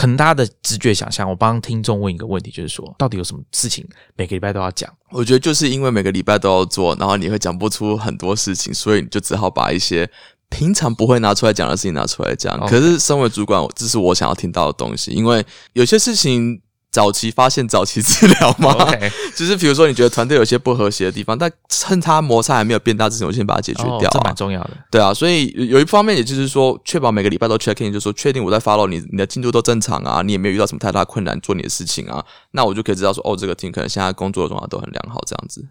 [0.01, 3.87] 可能大家的直觉想象，我帮听众问一个问题，就是说，到底有什么事情
[4.17, 4.91] 每个礼拜都要讲？
[5.11, 10.11] 我觉得就是因为每个礼拜都要做，然后你会讲不出很多事情，所以你就只好把一些
[10.49, 12.59] 平常不会拿出来讲的事情拿出来讲。
[12.67, 16.63] 可是身为主管，这是我想要听到的东西，因为有些事情。
[16.90, 18.74] 早期发现、早期治疗吗？
[19.37, 24.70] 就是比如说，你觉得团队有些不和谐的地方，但趁它摩擦还没有变大之前，我先把它解决掉，这蛮重要的。
[24.90, 35.64] 对啊，所以有一方面，也就是说，确保每个礼拜都 check in，就说确定我在 follow 你，你的进度都正常啊，你也没有遇到什么太大困难做你的事情啊，那我就可以知道说，哦，这个 team 可能现在工作的状况都很良好，这样子。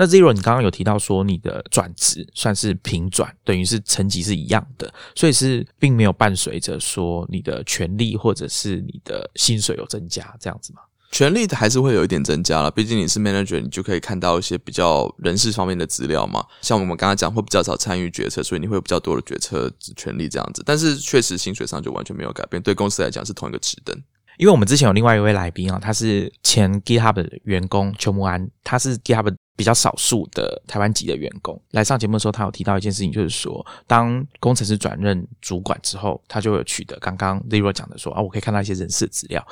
[0.00, 10.80] 那 Zero，你刚刚有提到说你的转职算是平转，等于是层级是一样的，所以是并没有伴随着说你的权利或者是你的薪水有增加这样子吗？
[11.12, 16.42] 权力还是会有一点增加了，毕竟你是 manager，你就可以看到一些比较人事方面的资料嘛。
[16.62, 20.62] 像我们刚刚讲，会比较少参与决策，所以你会有比较多的决策权利这样子。
[20.64, 23.94] 但是确实薪水上就完全没有改变，对公司来讲是同一个职等。
[24.38, 31.60] 因为我们之前有另外一位来宾啊，他是前 GitHub 的员工邱木安，他是 GitHub 比较少数的台湾籍的员工。
[31.72, 39.46] 来上节目的时候，他有提到一件事情，就是说，当工程师转任主管之后，他就有取得刚刚 Zero 讲的说啊，我可以看到一些人事资料。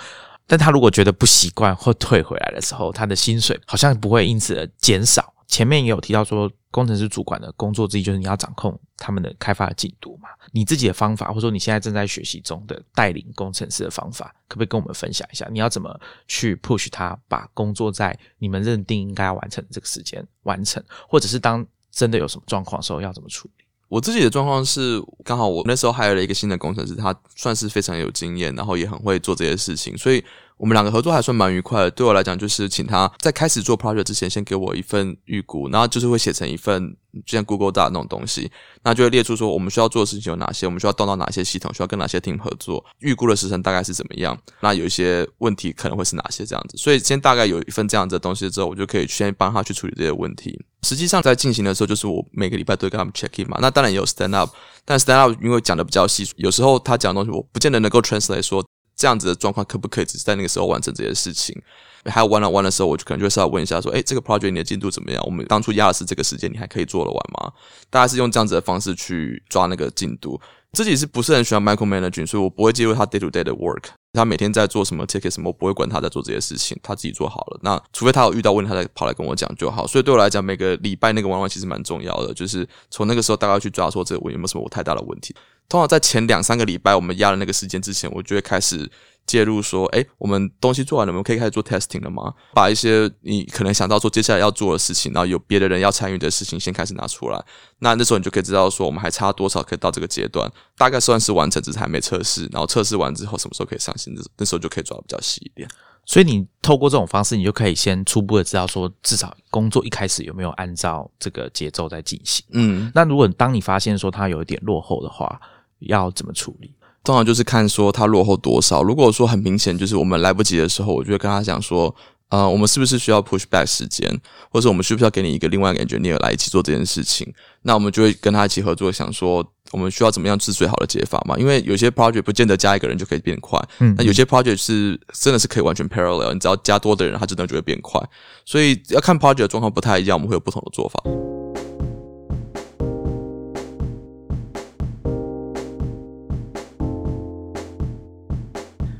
[0.46, 5.34] 但他如果觉得不习惯或退回来的时候，他的薪水好像不会因此而减少。
[5.48, 10.28] 前面也有提到说，工程师主管的工作之一就是你要掌控他们的开发的进度嘛。
[10.52, 15.48] 你自己的方法，或者说你现在正在学习中的带领工程师的方法，可不可以跟我们分享一下？
[15.50, 23.64] 你要怎么去 push 他把工作在你们认定应该要完成的这个时间完成，或者是当真的有什么状况的时候要怎么处理？
[23.88, 30.22] 我自己的状况是，刚好我那时候还有一个新的工程师，他算是非常有经验，然后也很会做这些事情，所以
[30.58, 31.90] 我们两个合作还算蛮愉快的。
[31.90, 36.96] 对我来讲，就是请他在开始做 project 之前，先给我一份预估，然后就是会写成一份。
[37.24, 38.48] 就像 Google 大那种东西，
[38.82, 44.38] 那就会列出说我们需要做的事情有哪些，我们需要动到哪些系统，需要跟哪些 team 合作，预估的时程大概是怎么样。
[44.60, 50.62] 那有一些问题可能会是哪些这样子，所以先大概有一份这样子的东西之后，我就可以先帮他去处理这些问题。
[50.82, 53.58] 实际上在进行的时候，就是我每个礼拜都会跟他们 check in 嘛。
[53.60, 54.50] 那当然也有 stand up，
[54.84, 58.64] 但 stand up 因为讲的比较细，有时候他讲的东西我不见得能够 translate 说
[58.98, 61.56] 这样子的状况可不可以只是在那个时候完成这些事情。
[62.04, 65.22] 还有 one on one 的时候，我就可能就会稍微问一下，说，哎，这个 project 你的进度怎么样？
[65.24, 67.52] 我们当初压的是这个时间，你还可以做得完吗？
[67.90, 70.40] 大概是用这样子的方式去抓那个进度。
[70.72, 73.84] 自己是不是很喜欢 micro managing，所以我不会介入他 day to day 的 work。
[74.12, 77.60] 他每天在做什么 ticket 什么，我不会管他在做这些事情，他自己做好了。
[77.62, 79.86] 那除非他有遇到问题，他才跑来跟我讲就好。
[79.86, 85.34] 所以对我来讲，每个礼拜那个 one on one 其实蛮重要的，就是从那个时候大概去抓说这个有没有什么我太大的问题。
[85.68, 88.90] 通常在前两三个礼拜我们压的那个时间之前，我就会开始。
[89.28, 92.32] 介入说，哎，我们东西做完了，我们可以开始做 testing 了吗？
[92.54, 97.38] 把一些你可能想到说接下来要做的事情，然后有别的人要参与的事情，先开始拿出来。
[97.80, 102.48] 那那时候你就可以知道说，我们还差多少可以到这个阶段，大概算是完成，只是还没测试。
[102.50, 104.10] 然后测试完之后，什么时候可以上线？
[104.38, 105.68] 那时候就可以抓的比较细一点。
[106.06, 112.42] 所以你透过这种方式，你就可以先初步的知道说，至少工作一开始有没有按照这个节奏在进行。
[112.52, 115.38] 嗯，那如果当你发现说它有一点落后的话，
[115.80, 116.72] 要怎么处理？
[117.04, 118.82] 通常就是看说他落后多少。
[118.82, 121.94] 如果说很明显就是我们来不及的时候，我就会跟他讲说，
[122.28, 127.32] 呃，我们是不是需要 push back 时间，或者我们需不需要给你一个另外一个 engineer 来一起做这件事情？
[127.62, 131.38] 那我们就会跟他一起合作，想说我们需要怎么样是最好的解法嘛？
[131.38, 137.98] 因为有些 project 不见得加一个人就可以变快，嗯，那有些 project 是真的是可以完全 parallel，你只要加多的人，他真的就会变快。
[138.44, 141.02] 所以要看 project 状况不太一样，我们会有不同的做法。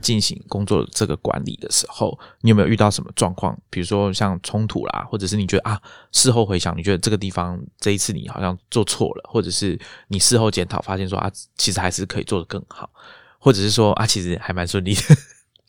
[0.09, 3.55] 进行工作这个管理的时候，你有没有遇到什么状况？
[3.69, 5.79] 比如说像冲突啦，或者是你觉得啊，
[6.13, 12.89] 事后回想，你觉得这个地方这一次你好像做错了，或者是你事后检讨发现说啊，其实还是可以做得更好，
[13.39, 15.03] 或者是说啊，其实还蛮顺利的。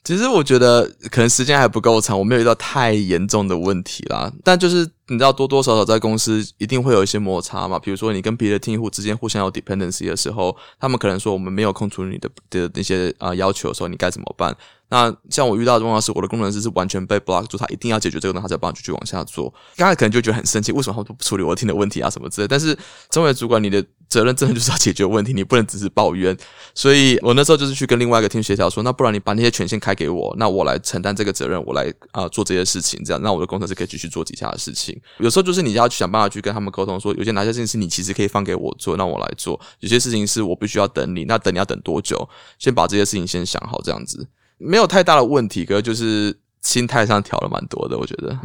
[0.09, 4.33] 其实我觉得可能时间还不够长，我没有遇到太严重的问题啦。
[4.43, 7.77] 但就是你知道，多多少少在公司一定会有一些摩擦嘛。
[7.77, 14.57] 比如说你跟别的听户之间互相有 dependency 的时候，他们可能说我们没有空处理你的的那些啊要求的时候，你该怎么办？
[14.89, 19.53] 那像我遇到的状况是，我的工程师是完全被 block 住，他一定要解决这个，他才帮继续往下做。
[19.75, 22.47] 刚才可能就觉得很生气，为什么他不处理我听的问题啊什么之类？
[22.47, 22.77] 但是
[23.13, 26.35] 身为主管，你的责任真的就是要解决问题，你不能只是抱怨。
[26.73, 34.99] 所以我那时候就是去跟另外一个听协调说，那不然你把那些权限开给我，那我来承担这个责任，我来啊做这些事情，这样那我的工程师可以继续做底下的事情。
[35.19, 42.27] 有时候就是你要去想办法去跟他们沟通，说有些哪些事情是你其实可以放给我做，让我来做；有些事情是我必须要等你，那等你要等多久？
[42.57, 44.27] 先把这些事情先想好，这样子。
[44.59, 48.37] 没有太大的问题，可就是心态上调了蛮多的，我觉得。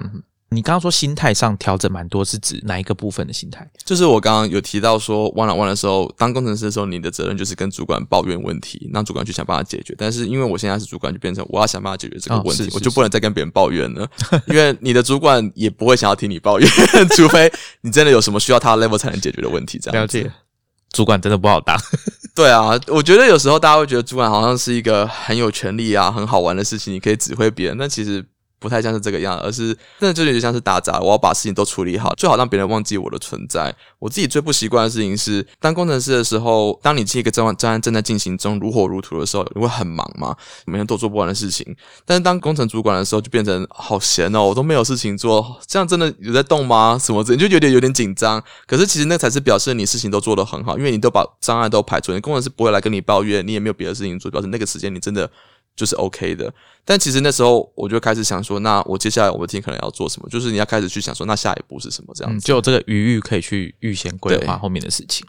[0.50, 3.68] 你刚刚说心态上调整蛮多，是指哪一个部分的心态？
[3.84, 9.96] 就是我刚刚有提到说，one on one 的时候，当工程师的时候，你的责任就是跟主管抱怨问题，让主管去想办法解决。
[9.98, 14.08] 但是因为我现在是主管，就变成我要想办法解决这个问题，我就不能再跟别人抱怨了，
[14.46, 16.68] 因为你的主管也不会想要听你抱怨，
[17.16, 19.80] 除非你真的有什么需要他 level 才能解决的问题。
[19.82, 20.30] 这样了解，
[20.92, 21.76] 主管真的不好当。
[22.34, 27.78] 对啊，我觉得有时候大家会觉得主管好像是一个很有权利啊、很好玩的事情，你可以指挥别人。
[27.78, 28.24] 但其实。
[28.58, 31.00] 不太像是这个样，而是真的就有点像是打杂。
[31.00, 33.74] 我要把事情都处理好，最好让别人忘记我的存在。
[33.98, 40.34] 我自己最不习惯的事情是，当工程师的时候，当你这个专案专案正在进行中，如火如荼的时候，你会很忙嘛，
[40.66, 41.76] 每天都做不完的事情。
[42.06, 46.98] 但是当工程主管的时候，就变成好闲哦，我都没有事情做，这样真的有在动吗？
[46.98, 48.42] 什么的，你就有点有点紧张。
[48.66, 55.30] 可是其实那才是表示你事情都做得很好，因为你都把障碍都排除，你工程师不会来跟你抱怨，你也没有别的事情做，表示那个时间你真的。
[55.76, 56.52] 就是 OK 的。
[56.84, 60.28] 但其实那时候我就开始想说，那我接下来我们 team 可能要做什么？
[60.28, 62.12] 就是你要开始去想说，那下一步是什么？
[62.14, 65.26] 这样嗯，就有这个余裕可以去预先规划后面的事情。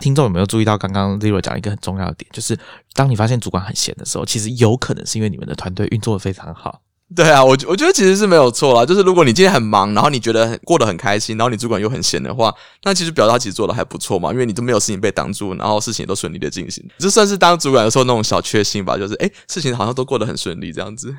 [0.00, 2.58] 听众有没有注意到刚刚 Zero 讲一个很重要的点，就是
[2.94, 6.80] 当你发现主管很闲的时候，其实有可能是因为你们的团队运作的非常好。
[7.16, 8.86] 对啊，我我觉得其实是没有错啦。
[8.86, 12.54] 就是如果你今天很忙，然后你觉得很过得很开心，然后你主管又很闲的话，
[12.84, 18.96] 那其实表达其实做的还不错嘛，因为你都没有事情被挡住，然后事情都顺利的进行，这算是当主管的时候那种小确幸吧。
[18.96, 21.14] 就是诶，事情好像都过得很顺利这样子。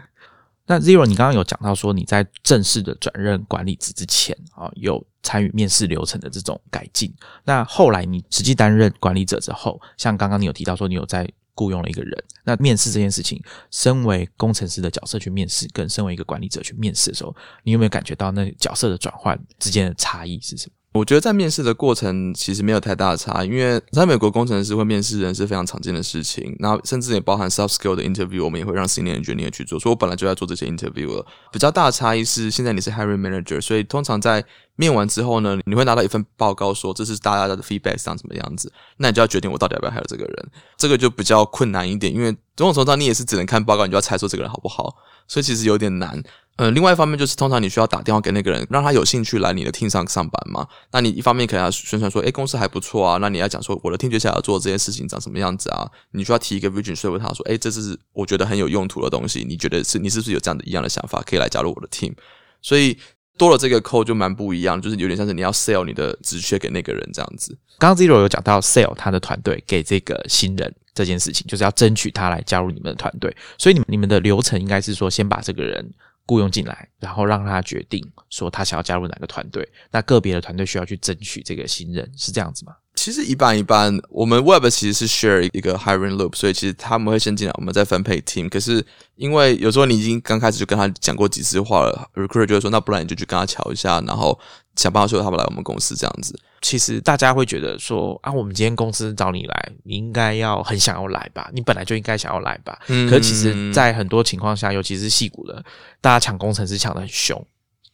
[0.66, 7.14] 那 Zero，你刚刚有讲到说你在正式的转任管理职之前啊，有参与面试流程的这种改进。
[7.44, 13.42] 那后来你实际担任管理者之后，像刚刚你有提到说你有在雇佣了一个人，那面试这件事情，
[13.72, 20.76] 身为工程师的角色去面试，跟身为一个管理者去面试的时候，你有没有感觉到那角色的转换之间的差异是什么？
[20.94, 31.26] 我觉得在面试的过程其实没有太大的差，因为在美国工程师会面试人是非常常见的事情，然后甚至也包含 soft skill 的 interview，我们也会让 senior engineer 去做，所以我本来就在做这些 interview 了。
[31.52, 44.96] 比较大的差异是，现在你是 hiring manager，所以通常在面完之后呢，你会拿到一份报告，说这是大家的 feedback 长什么样子，那你就要决定我到底要不要 hire 这个人，这个就比较困难一点，因为某种程度上你也是只能看报告，你就要猜出这个人好不好，
[45.28, 46.22] 所以其实有点难。
[46.58, 50.68] 呃，另外一方面就是，通常你需要打电话给那个人，让他有兴趣来你的 team 上上班嘛。
[50.92, 53.18] 那你一方面可能要宣传说，诶，公司还不错啊。
[53.18, 55.90] 那你要讲说，我的 team 接下要做这件事情长什么样子啊？
[56.12, 59.44] 你需要提一个 vision，说服他说，诶，这是我觉得很有用途的东西。
[59.44, 62.14] 你觉得是你是不是有这样的一样的想法，可以来加入我的 team？
[62.62, 62.96] 所以
[63.36, 67.58] 多了这个扣就蛮不一样，就是有点像是你要 sell 你的职缺给那个人这样子。
[67.80, 73.36] 刚刚 Zero 有讲到 sale 他的团队给这个新人这件事情，就是要争取他来加入你们的团队。
[73.58, 75.92] 所以你们你们的流程应该是说，先把这个人
[76.26, 79.68] 雇佣进来，然后让他决定说他想要加入哪个团队。
[79.92, 82.74] 那个别的团队需要去争取这个新人，是这样子吗？
[82.96, 88.48] 其实一般一般，我们 Web 其实是 share 一个 hiring loop，所以其实他们会先进来，我们再分配 team。
[88.48, 94.40] 可是因为有时候你已经刚开始就跟他讲过几次话了，recruiter 就会说，那不然你就去跟他瞧一下，然后
[94.76, 96.38] 想办法说他们来我们公司这样子。
[96.62, 101.50] 其实大家会觉得说啊，我们今天公司找你来，你应该要很想要来吧？
[101.54, 102.80] 你本来就应该想要来吧？
[102.88, 105.64] 嗯可是其实，在很多情况下，尤其是戏骨的，
[106.00, 107.46] 大家抢工程师抢的很凶。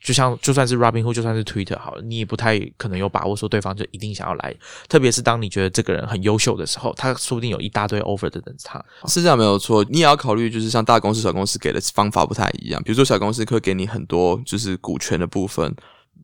[0.01, 4.55] 就像就算是 Robinhood，就算是 Twitter 好了，你也不太可能有把握说对方就一定想要来。
[4.87, 8.81] 特别是当你觉得这个人很优秀的时候，他说不定有一大堆 offer 等着他。
[9.07, 12.81] 是这样没有错，你也要考虑，就是像大公司、小公司给的方法不太一样。
[12.83, 15.75] 比如说小公司会给你很多就是股权的部分，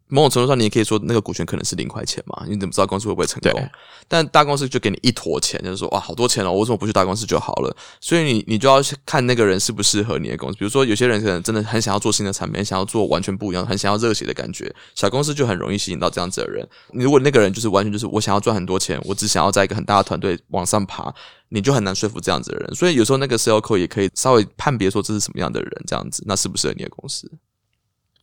[0.07, 3.67] 某种程度上你也可以说那个股权可能是零块钱嘛，你怎么知道公司会不会成功？
[4.07, 7.75] 但大公司就给你一坨钱，就是说哇好多钱哦，我为什么不去大公司就好了？
[7.99, 10.57] 所以你你就要去看那个人适不适合你的公司。
[10.59, 16.67] 比如说有些人可能真的很想要做新的产品，很想要做完全不一样，很想要热血的感觉，小公司就很容易吸引到这样子的人。
[16.91, 21.11] 你如果那个人就是完全就是我想要赚很多钱，我只想要在一个很大的团队往上爬，
[21.49, 22.75] 你就很难说服这样子的人。
[22.75, 27.31] 所以有时候那个 sales call 也可以稍微判别说这是什么样的人，这样子那适不适合你的公司。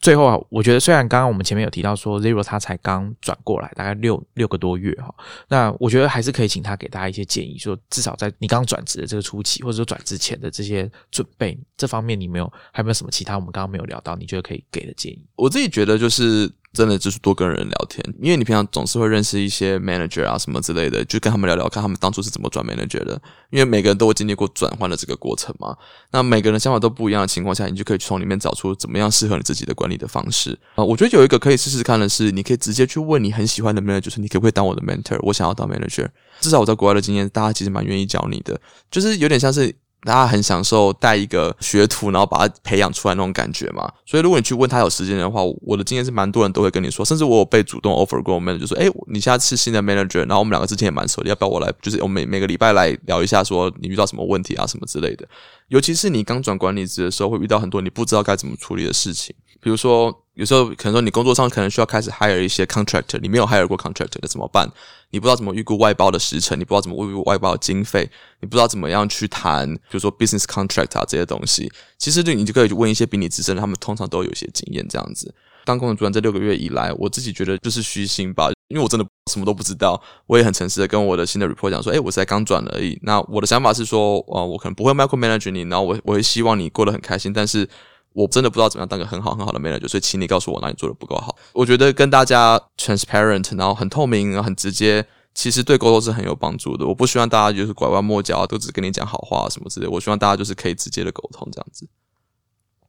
[0.03, 5.15] 最后啊，我觉得虽然刚刚我们前面有提到说 Zero 他才刚转过来，大概六六个多月哈，
[5.49, 15.25] 那我觉得还是可以请他给大家一些建议，说至少在你刚转职的这个初期，或者说转之前的这些准备这方面，你没有还没有什么其他我们刚刚没有聊到，你觉得可以给的建议？
[15.37, 23.21] 我自己觉得就是真的就是多跟人聊天，因为你平常总是会认识一些 manager 啊什么之类的，就跟他们聊聊，看他们当初是怎么转 manager 的。
[23.51, 25.77] 因为每个人都会经历过转换的这个过程嘛，
[26.11, 35.19] 那每个人想法都不一样的情况下，你就可以从里面找出怎么样适合你自己的管理的方式啊、我觉得有一个可以试试看的是，你可以直接去问你很喜欢的 manager，就是你可不可以当我的 mentor？
[35.23, 36.09] 我想要当 manager。
[36.41, 38.59] 至少我在国外的经验，大家其实蛮愿意教你的，
[38.91, 39.75] 就是有点像是。
[40.05, 43.91] 大家很享受带一个学徒，然后把他培养出来那种感觉嘛。
[44.05, 51.73] 所以如果你去问他有时间的话，我的经验是蛮多人都会跟你说，甚至我有被主动 offer 过我 manager，就说：“哎、你现在是新的 manager，然后我们两个之前也蛮熟的，要不要我来？
[51.81, 55.27] 就是我每每个礼拜来聊一下，说你遇到什么问题啊，什么之类的。
[55.69, 60.22] 尤其是你刚转管理职的时候，会遇到很多你不知道该怎么处理的事情，比如说。
[60.35, 64.67] 有时候可能说你工作上可能需要开始 hire 一些 contractor，你没有 hire 过 contractor 那怎么办？
[65.11, 68.11] 你不知道怎么预估外包的时程，你不知道怎么预估外包的经费，
[68.41, 71.71] 你不知道怎么样去谈，比如说 business contract 啊这些东西。
[71.99, 75.35] 其实对你就可以问一些比你资深的，他们通常都有一些经验这样子。
[75.67, 80.03] 当工程主任这六个月以来，我自己觉得就是虚心吧，因为我真的什么都不知道。
[80.27, 82.99] 我也很诚实的跟我的新的 report 讲说，诶，我才刚转而已。
[83.03, 87.69] 那我的想法是说，呃，我可能不会 micro manage 你，然后我我会希望你过得很开心，但是。
[88.13, 91.37] 我真的不知道怎么样当个很好很好的 manager，所以请你告诉我哪里做的不够好。
[91.53, 95.05] 我觉得跟大家 transparent，然后很透明，然后很直接，
[95.35, 96.87] 其实对沟通是很有帮助的。
[96.87, 99.87] 我不希望大家就是拐弯抹角，都只跟你讲好话什么之类。
[99.87, 101.89] 我希望大家就是可以直接的沟通这样子。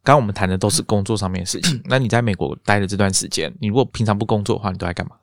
[0.03, 5.15] 刚刚我们谈的都是工作上面的事情， 那你在美国待的这段时间，你如果平常不工作的话，你都在干嘛？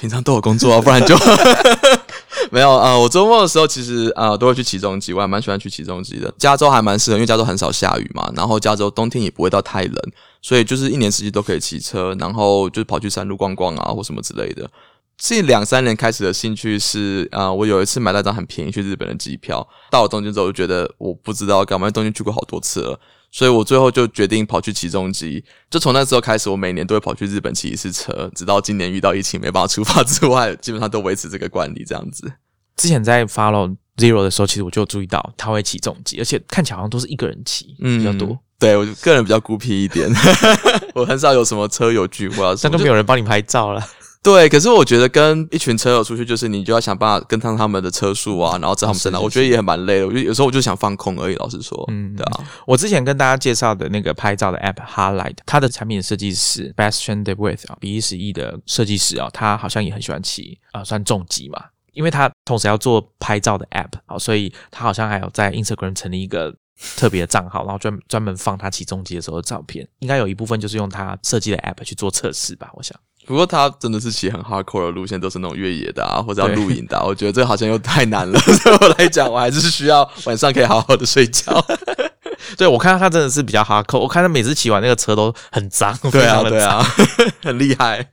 [0.00, 1.16] 平常都有工作啊，不然就
[2.52, 6.32] 没有啊、我周末的时候其实啊、都会去起重机，我还蛮喜欢去起重机的。
[6.38, 9.94] 加州还蛮适合，因为加州很少下雨嘛，然后加州冬天也不会到太冷，
[10.40, 14.68] 所以就是一年四季都可以骑车，然后就是跑去山路逛逛啊，或什么之类的。
[15.18, 23.00] 近两三年开始的兴趣是，啊、我有一次买到一张很便宜去日本的机票，到了东京之后就觉得我不知道要干嘛，东京去过好多次了，
[23.30, 25.42] 所以我最后就决定跑去骑重机。
[25.70, 32.30] 就从那时候开始，我每年都会跑去日本骑一次车，直到今年遇到疫情没办法出发之外， 基本上都维持这个惯例这样子。
[32.76, 40.10] 之前在 follow Zero 的时候，其实我就注意到他会骑重机，而且看起来好像都是一个人骑比较多，对我个人比较孤僻一点，
[40.94, 43.82] 我很少有什么车友聚会但都么， 没有人帮你拍照了。
[44.26, 49.18] 对，可是我觉得跟一群车友出去，就是你就要想办法跟上他们的车速啊，然后知道他们在哪。
[49.18, 50.06] 是是我觉得也很蛮累的。
[50.08, 51.36] 我就有时候我就想放空而已。
[51.36, 61.62] 老实说，嗯对啊，我之前跟大家介绍的那个拍照的 app Highlight，它的产品设计师 Bastian De With 啊，比利时裔的设计师啊，他好像也很喜欢骑啊、算重机嘛，
[61.92, 66.52] 因为他同时要做拍照的 app 好，所以他好像还有在 Instagram 成立一个
[66.96, 72.98] 特别的账号，然后专专门放他骑重机的时候的照片，应该有一部分就是用他设计的 app 去做测试吧，我想。
[73.26, 77.04] 不过他真的是骑很 hardcore 的路线，都是那种越野的啊，或者要露营的、啊。
[77.04, 81.64] 我觉得这好像又太难了， 对我来讲，我还是需要晚上可以好好的睡觉。
[82.56, 86.80] 对我看到他真的是比较 hardcore，我看他每次骑完那个车都很脏，对啊，对啊，
[87.42, 88.12] 很厉害。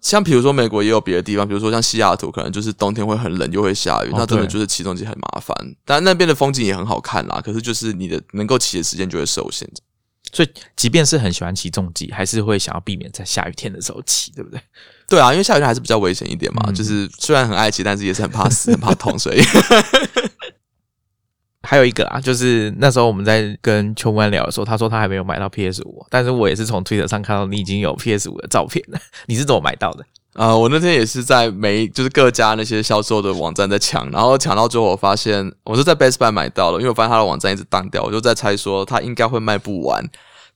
[0.00, 5.56] 像比如说美国也有别的地方，比如说像西雅图，可能就是冬天会很冷又会下雨，哦那真的就是骑重机很麻烦。
[5.84, 9.68] 但那边的风景也很好看啦，可是就是你的能够骑的时间就会受限。
[10.32, 14.58] 所以，即便是很喜欢骑重机，还是会想要避免在下雨天的时候骑，对不对？
[15.06, 19.42] 对啊，因为下雨天还是比较危险一点嘛，嗯就是虽然很爱骑，但是也是很怕死、很怕痛，所 以
[21.62, 28.98] 还有一个啊，就是那时候我们在跟秋官聊的时候，他说他还没有买到 PS 五，但是我也是从 Twitter 上看到你已经有 PS 五的照片了。
[29.26, 30.04] 你是怎么买到的？
[30.34, 40.02] 啊，我那天也是在每就是各家那些销售的网站在抢，然后抢到最后，我发现我是在 Best Buy 买到了，因为我发现他的网站一直当掉，我就在猜说他应该会卖不完。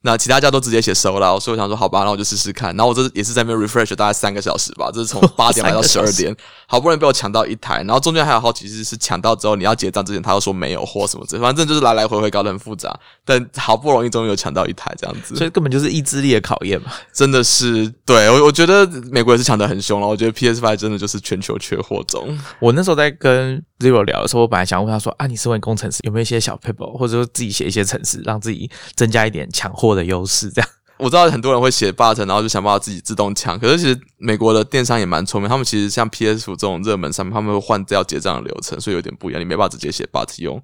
[0.07, 2.68] 那其他家都直接写收了，所以我想说好吧，那我就试试看。
[2.76, 6.34] 然后我这也是在那边 refresh 大概三个小时吧，这是从 八点买到十二点，
[6.68, 12.96] 好不容易被我抢到一台，然后中间还有好几次是抢到之后你要结账之前，他又说没有货什么之类，反正就是来来回回搞得很复杂。
[13.24, 16.92] 但好不容易终于有抢到一台这样子，所以根本就是意志力的考验嘛。
[17.12, 20.07] 真的是对我，我觉得美国也是抢得很凶了。
[20.07, 22.38] 我觉得 PS Five 真的就是全球缺货中。
[22.61, 30.51] 我那时候在跟 Zero 聊的时候，我本来想问他说啊，你身为工程师，有没有一些小 paper，或者说自己写一些程式，让自己增加一点抢货的优势？
[30.51, 33.59] 这样 我知道很多人会写 button，然后就想办法自己自动抢。
[33.59, 40.59] 可是其实美国的电商也蛮聪明，他们其实像 PS 这种热门商品，他们会换掉结账的流程，所以有点不一样，你没办法直接写 but 用。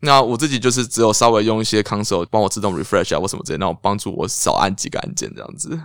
[0.00, 5.78] 那我自己就是只有稍微用一些 console 帮我自动 refresh 啊或什么之类，那我帮助我少按几个按键这样子。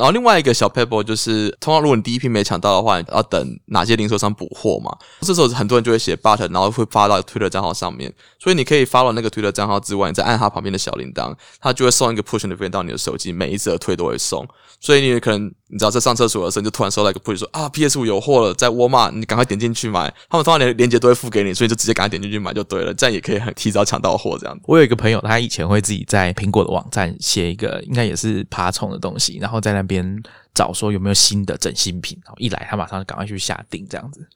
[0.00, 4.90] 然后另外一个小 paper 就是，通常如果你第一批没抢到的话，要等哪些零售商补货嘛？
[5.20, 8.10] 这时候很多人就会写 button，然后会发到 Twitter 账号上面。
[8.38, 14.48] 所以你可以发了那个 Twitter 账号之外，你再按它旁边的小铃铛，它就会送一个 push 的 f e e 到你的手机，每一则推都会送。
[14.80, 20.12] 所以你可能你知道在上厕所的时候，就突然收到一个 push 说啊 PS 五有货了，在沃尔玛，你赶快点进去买。
[20.28, 24.58] 他们通常连链接都会付给你，所以就直接赶快点进去买就对了，这样也可以很提早抢到货这样。
[24.64, 30.22] 我有一个朋友，他以前会自己在苹果的网站写一个，应该也是爬虫的东西，然后在那边
[30.54, 34.26] 找说有没有新的整新品，然后一来他马上赶快去下定这样子。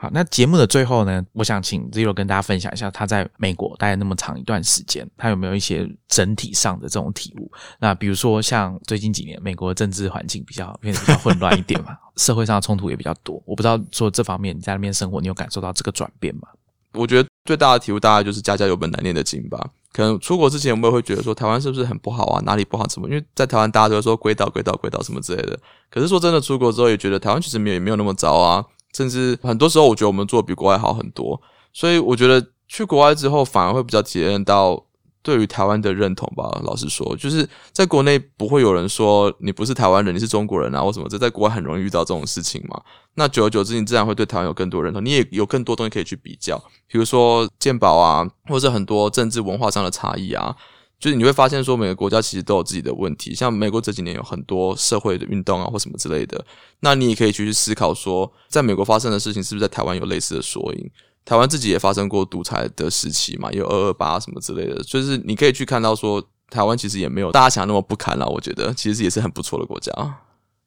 [0.00, 7.52] 好，那节目的最后呢，我想请 Zero 跟大家分享一下他在美国待了那么长一段时间，他有没有一些整体上的这种体悟？
[7.78, 16.48] 那比如说像最近几年美国的政治环境比较变得比较混乱一点嘛， 社会上的冲突也比较多，我不知道说这方面你在那边生活，你有感受到这个转变吗？
[16.94, 19.68] 我觉得最大的体悟大概就是家家有本难念的经吧。
[19.92, 23.06] 可能出国之前我也会觉得说台湾是不是很不好啊，哪里不好什么？
[23.06, 25.60] 因为在台湾大家都会说鬼岛鬼岛鬼岛什么之类的。
[25.90, 31.40] 可是说真的，出国之后也觉得台湾其实没有也没有那么糟啊，甚至很多时候我觉得我们做得比国外好很多。
[31.72, 34.84] 所以我觉得去国外之后反而会比较体验到
[35.22, 36.50] 对于台湾的认同吧。
[36.64, 42.80] 老实说，就是在国内不会有人说你不是台湾人，你是中国人啊或什么，这在国外很容易遇到这种事情嘛。
[43.14, 46.56] 那久而久之，你自然会对台湾有更多认同，你也有更多东西可以去比较，
[46.88, 50.56] 比如说鉴宝啊，或者很多政治文化上的差异啊。
[51.00, 56.44] 就是你会发现说，每个国家其实都有自己的问题，像美国这几年有很多社会的运动啊，或什么之类的。
[56.80, 60.90] 那你也可以去思考说，在美国发生的事情是不是在台湾有类似的缩影？
[61.24, 68.26] 台湾自己也发生过独裁的时期嘛，有二二八什么之类的，就是你可以去看到说，台湾其实也没有大家想那么不堪啦。
[68.26, 69.92] 我觉得其实也是很不错的国家。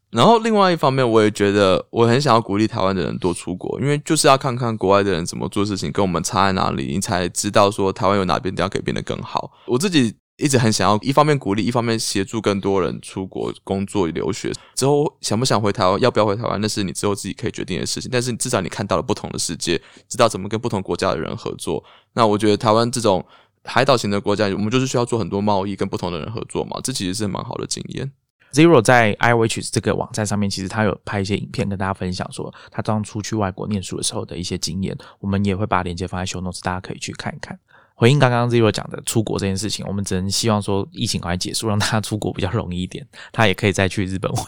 [0.09, 9.51] 然后另外一方面，我也觉得我很想要鼓励台湾的人多出国，因为就是要看看国外的人怎么做事情，跟我们差在哪里，你才知道说台湾有哪边地方可以变得更好。
[9.65, 14.51] 我自己一直很想要，一方面鼓励，一方面协助更多人出国工作、留学。
[14.75, 18.09] 之后想不想回台湾，要不要回台湾，那是你之后自己可以决定的事情。
[18.11, 21.81] 但是至少你看到了不同的世界，知道怎么跟不同国家的人合作。
[22.11, 23.25] 那我觉得台湾这种
[23.63, 26.77] 海岛型的国家，我们就是需要做很多贸易，跟不同的人合作嘛。
[26.83, 28.11] 这其实是蛮好的经验。
[28.51, 34.95] Zero 在 iWatch 这个网站上面，其实他有拍一些影片跟大家分享，说他当初去外国念书的时候的一些经验。
[35.19, 37.57] 我们也会把链接放在 Show Notes，大家可以去看一看。
[37.95, 44.45] 回应刚刚 Zero 讲的出国这件事情，我们只能希望说疫情赶快结束，让他出国比较容易一点，他也可以再去日本玩。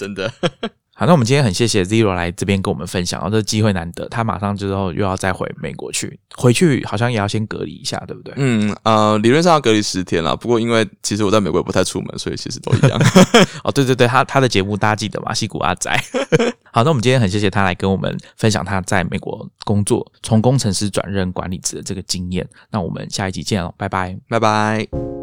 [0.00, 0.32] 真的。
[0.96, 8.34] 好，那我们今天很谢谢 Zero 来这边跟我们分享，然哦，这机会难得，他马上之后又要再回美国去，回去好像也要先隔离一下，对不对？
[8.36, 13.00] 嗯呃，理论上要隔离十天了，不过因为其实我在美国也不太出门，所以其实都一样。
[13.64, 15.32] 哦，对对对，他他的节目大家记得吗？
[15.32, 15.90] 西谷阿仔。
[16.70, 22.46] 好，那我们今天很谢谢他来跟我们分享他在美国工作，从工程师转任管理职的这个经验。
[22.70, 25.19] 那我们下一集见喽，拜拜，拜拜。